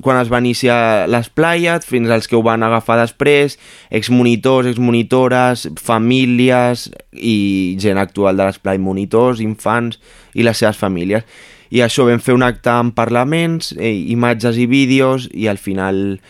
[0.00, 3.58] quan es va iniciar l'Esplayat, fins als que ho van agafar després,
[3.92, 10.00] exmonitors, exmonitores, famílies i gent actual de l'Esplai, monitors, infants
[10.32, 11.28] i les seves famílies.
[11.68, 16.20] I això vam fer un acte en parlaments, eh, imatges i vídeos, i al final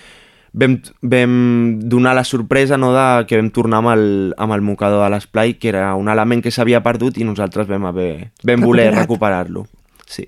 [0.52, 1.34] vam, vam
[1.80, 4.06] donar la sorpresa no, de que vam tornar amb el,
[4.38, 7.88] amb el mocador de l'esplai, que era un element que s'havia perdut i nosaltres vam,
[7.90, 9.66] haver, vam voler recuperar-lo.
[10.08, 10.24] Sí.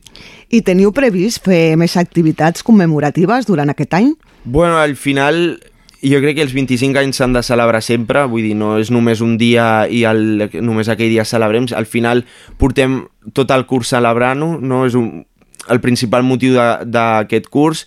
[0.53, 4.13] I teniu previst fer més activitats commemoratives durant aquest any?
[4.45, 5.59] Bueno, al final
[6.03, 9.21] jo crec que els 25 anys s'han de celebrar sempre, vull dir, no és només
[9.25, 12.25] un dia i el, només aquell dia celebrem, al final
[12.61, 13.03] portem
[13.37, 14.85] tot el curs celebrant-ho, no?
[14.89, 15.27] és un,
[15.69, 17.87] el principal motiu d'aquest curs,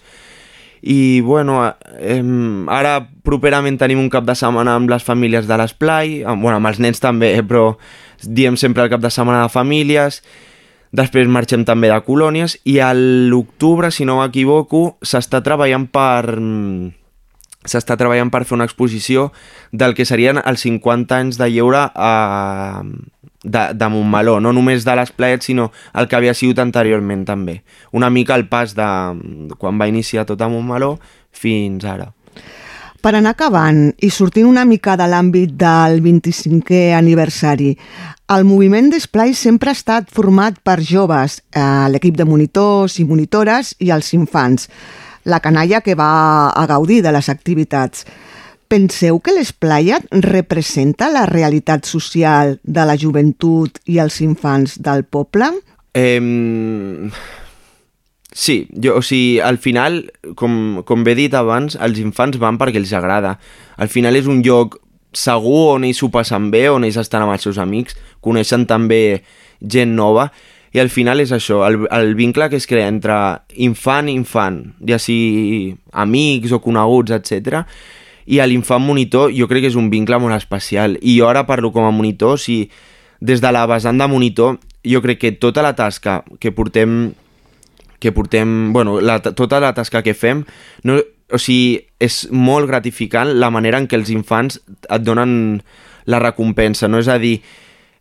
[0.83, 1.61] i bueno,
[1.95, 2.21] eh,
[2.67, 6.67] ara properament tenim un cap de setmana amb les famílies de l'esplai, amb, bueno, amb
[6.67, 7.77] els nens també, eh, però
[8.23, 10.19] diem sempre el cap de setmana de famílies,
[10.91, 16.27] després marxem també de colònies i a l'octubre, si no m'equivoco, s'està treballant per
[17.63, 19.29] s'està treballant per fer una exposició
[19.71, 22.83] del que serien els 50 anys de lleure a,
[23.43, 27.61] de, de Montmeló, no només de les playets, sinó el que havia sigut anteriorment també.
[27.91, 28.89] Una mica el pas de
[29.59, 30.97] quan va iniciar tot a Montmeló
[31.31, 32.11] fins ara.
[33.03, 37.73] Per anar acabant i sortint una mica de l'àmbit del 25è aniversari,
[38.31, 43.73] el moviment d'Esplai sempre ha estat format per joves, eh, l'equip de monitors i monitores
[43.83, 44.69] i els infants,
[45.25, 48.05] la canalla que va a gaudir de les activitats.
[48.73, 55.51] Penseu que l'Esplayat representa la realitat social de la joventut i els infants del poble?
[55.93, 56.17] Eh,
[58.33, 59.99] sí, jo, o sigui, al final,
[60.33, 63.35] com, com bé dit abans, els infants van perquè els agrada.
[63.77, 64.79] Al final és un lloc
[65.13, 67.93] segur on ells s'ho passen bé, on ells estan amb els seus amics,
[68.25, 69.21] coneixen també
[69.61, 70.31] gent nova,
[70.73, 73.15] i al final és això, el, el vincle que es crea entre
[73.61, 77.67] infant i infant, ja sigui amics o coneguts, etc.
[78.25, 80.97] I a l'infant monitor jo crec que és un vincle molt especial.
[81.01, 82.69] I jo ara parlo com a monitor, si
[83.19, 87.13] des de la vessant de monitor, jo crec que tota la tasca que portem
[88.03, 90.41] que portem, bueno, la, tota la tasca que fem,
[90.83, 90.97] no,
[91.31, 95.61] o sigui, és molt gratificant la manera en què els infants et donen
[96.11, 96.99] la recompensa, no?
[96.99, 97.37] És a dir,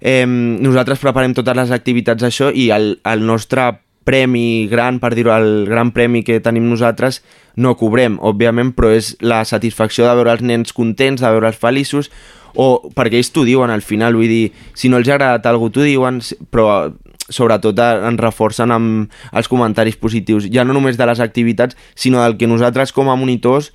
[0.00, 3.68] eh, nosaltres preparem totes les activitats d'això i el, el nostre
[4.04, 7.22] premi gran, per dir-ho, el gran premi que tenim nosaltres,
[7.56, 12.10] no cobrem, òbviament, però és la satisfacció de veure els nens contents, de veure'ls feliços,
[12.54, 15.72] o perquè ells t'ho diuen al final, vull dir, si no els ha agradat alguna
[15.72, 16.20] t'ho diuen,
[16.52, 16.92] però
[17.32, 22.36] sobretot ens reforcen amb els comentaris positius, ja no només de les activitats, sinó del
[22.36, 23.72] que nosaltres com a monitors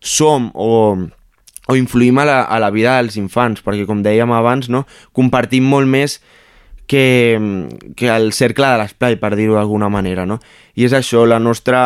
[0.00, 0.96] som o,
[1.66, 5.66] o influïm a la, a la vida dels infants, perquè com dèiem abans, no, compartim
[5.66, 6.20] molt més
[6.90, 10.40] que, que el cercle de l'esplai, per dir-ho d'alguna manera, no?
[10.74, 11.82] I és això, la nostra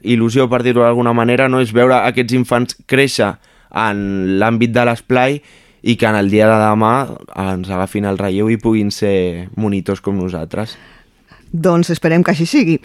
[0.00, 1.60] il·lusió, per dir-ho d'alguna manera, no?
[1.60, 3.34] és veure aquests infants créixer
[3.84, 4.00] en
[4.40, 5.36] l'àmbit de l'esplai
[5.84, 6.94] i que en el dia de demà
[7.36, 10.78] ens agafin el relleu i puguin ser monitors com nosaltres.
[11.54, 12.80] Doncs esperem que així sigui.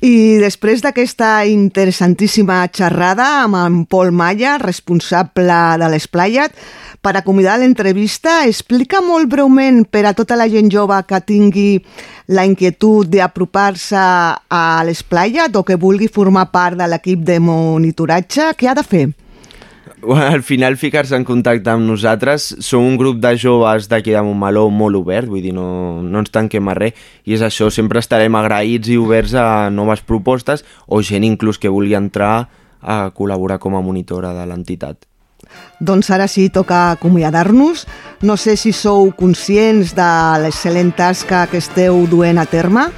[0.00, 6.56] I després d'aquesta interessantíssima xerrada amb en Pol Maya, responsable de l'Esplayat,
[7.04, 11.68] per acomiadar l'entrevista, explica molt breument per a tota la gent jove que tingui
[12.32, 18.72] la inquietud d'apropar-se a l'Esplayat o que vulgui formar part de l'equip de monitoratge, què
[18.72, 19.04] ha de fer?
[20.02, 24.66] Al final ficar-se en contacte amb nosaltres som un grup de joves d'aquí de Montmeló
[24.70, 28.34] molt obert, vull dir, no, no ens tanquem a res i és això, sempre estarem
[28.36, 32.48] agraïts i oberts a noves propostes o gent inclús que vulgui entrar
[32.84, 35.06] a col·laborar com a monitora de l'entitat.
[35.80, 37.86] Doncs ara sí, toca acomiadar-nos.
[38.22, 40.10] No sé si sou conscients de
[40.42, 42.88] l'excel·lent tasca que esteu duent a terme.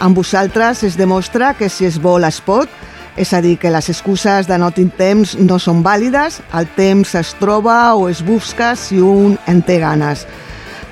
[0.00, 2.68] Amb vosaltres es demostra que si es vol es pot,
[3.16, 7.14] és a dir, que les excuses de no tinc temps no són vàlides, el temps
[7.16, 10.26] es troba o es busca si un en té ganes.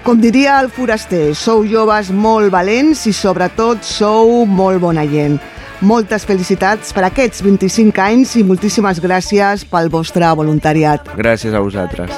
[0.05, 5.39] Com diria el foraster, sou joves molt valents i sobretot sou molt bona gent.
[5.85, 11.09] Moltes felicitats per aquests 25 anys i moltíssimes gràcies pel vostre voluntariat.
[11.17, 12.13] Gràcies a vosaltres.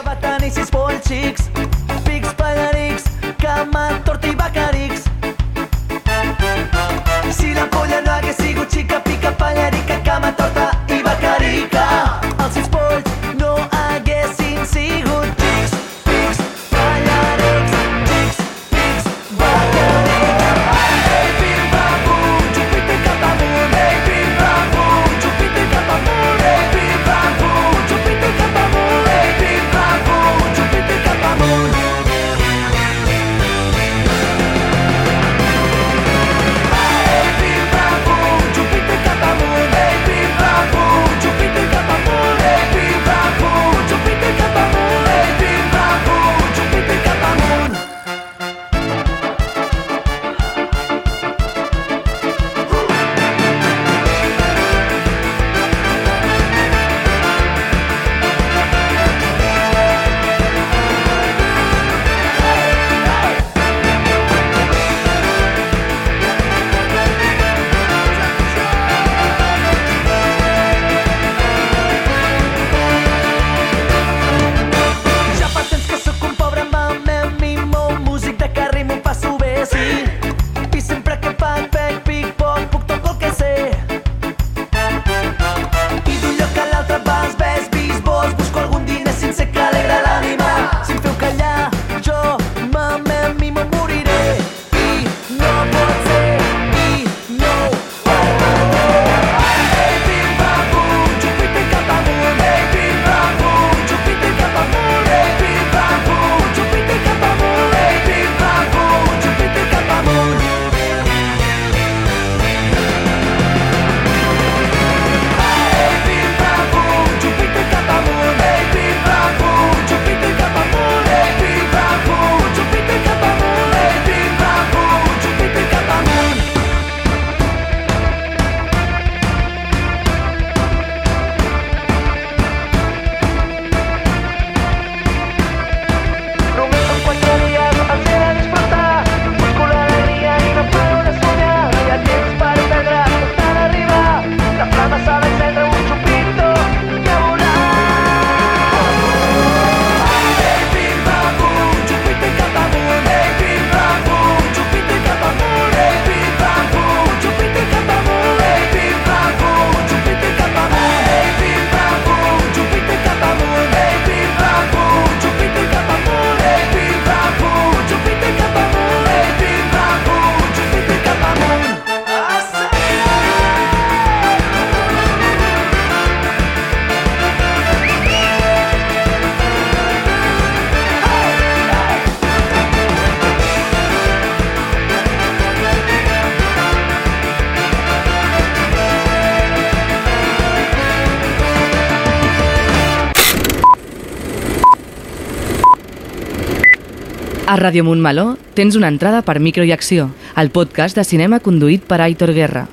[197.56, 201.86] A Ràdio Montmeló tens una entrada per Micro i Acció, el podcast de cinema conduït
[201.88, 202.66] per Aitor Guerra.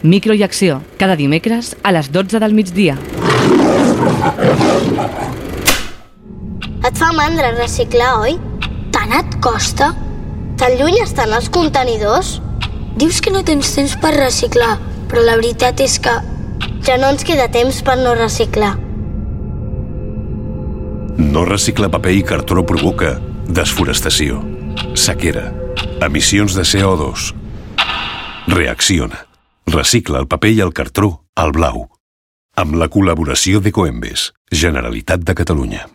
[0.00, 2.96] Micro i Acció, cada dimecres a les 12 del migdia.
[6.88, 8.40] Et fa mandra reciclar, oi?
[8.96, 9.92] Tant et costa?
[10.56, 12.38] Tan lluny estan els contenidors?
[12.96, 14.78] Dius que no tens temps per reciclar,
[15.12, 16.16] però la veritat és que
[16.88, 18.78] ja no ens queda temps per no reciclar.
[21.28, 23.18] No reciclar paper i cartró provoca
[23.50, 24.40] desforestació,
[24.94, 25.50] sequera,
[26.06, 27.30] emissions de CO2.
[28.46, 29.26] Reacciona.
[29.66, 31.88] Recicla el paper i el cartró al blau.
[32.56, 35.86] Amb la col·laboració de Coembes, Generalitat de Catalunya.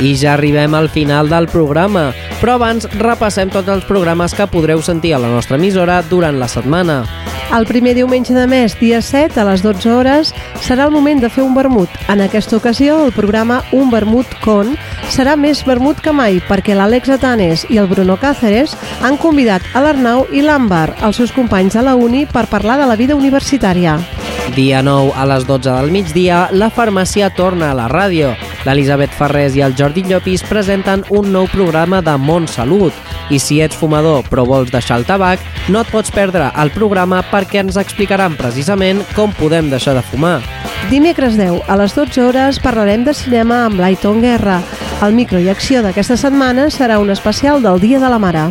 [0.00, 2.10] I ja arribem al final del programa,
[2.40, 6.48] però abans repassem tots els programes que podreu sentir a la nostra emissora durant la
[6.48, 7.02] setmana.
[7.50, 10.30] El primer diumenge de mes, dia 7, a les 12 hores,
[10.62, 11.90] serà el moment de fer un vermut.
[12.08, 14.76] En aquesta ocasió, el programa Un Vermut Con
[15.10, 19.82] serà més vermut que mai perquè l'Àlex Atanes i el Bruno Cáceres han convidat a
[19.82, 23.98] l'Arnau i l'Àmbar, els seus companys de la uni, per parlar de la vida universitària.
[24.54, 28.32] Dia 9 a les 12 del migdia, la farmàcia torna a la ràdio.
[28.66, 32.96] L'Elisabet Ferrés i el Jordi Llopis presenten un nou programa de Mont Salut.
[33.30, 37.22] I si ets fumador però vols deixar el tabac, no et pots perdre el programa
[37.30, 40.40] perquè ens explicaran precisament com podem deixar de fumar.
[40.90, 44.58] Dimecres 10, a les 12 hores, parlarem de cinema amb l'Aiton Guerra.
[45.00, 48.48] El micro i acció d'aquesta setmana serà un especial del Dia de la Mare.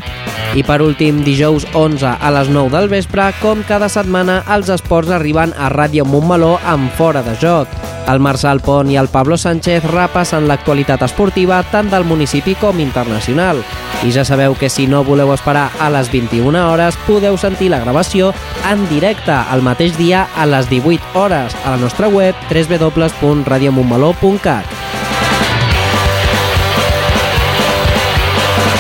[0.58, 5.12] I per últim, dijous 11 a les 9 del vespre, com cada setmana, els esports
[5.14, 7.68] arriben a Ràdio Montmeló amb Fora de Joc.
[8.10, 13.58] El Marçal Pont i el Pablo Sánchez repassen l'actualitat esportiva tant del municipi com internacional.
[14.06, 17.84] I ja sabeu que si no voleu esperar a les 21 hores, podeu sentir la
[17.84, 18.34] gravació
[18.70, 24.79] en directe el mateix dia a les 18 hores a la nostra web www.radiomontmeló.cat.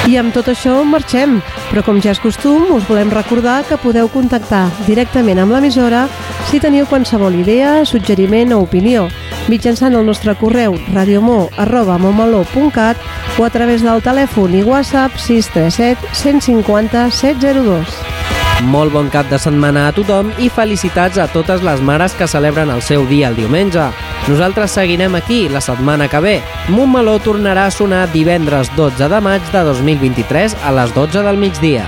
[0.10, 1.36] I amb tot això marxem,
[1.69, 6.07] però com ja és costum, us volem recordar que podeu contactar directament amb l'emissora
[6.49, 9.06] si teniu qualsevol idea, suggeriment o opinió,
[9.53, 12.98] mitjançant el nostre correu radiomó.momaló.cat
[13.38, 18.48] o a través del telèfon i WhatsApp 637 150 702.
[18.68, 22.72] Molt bon cap de setmana a tothom i felicitats a totes les mares que celebren
[22.73, 23.86] el seu dia el diumenge.
[24.27, 26.36] Nosaltres seguirem aquí la setmana que ve.
[26.68, 31.88] Montmeló tornarà a sonar divendres 12 de maig de 2023 a les 12 del migdia.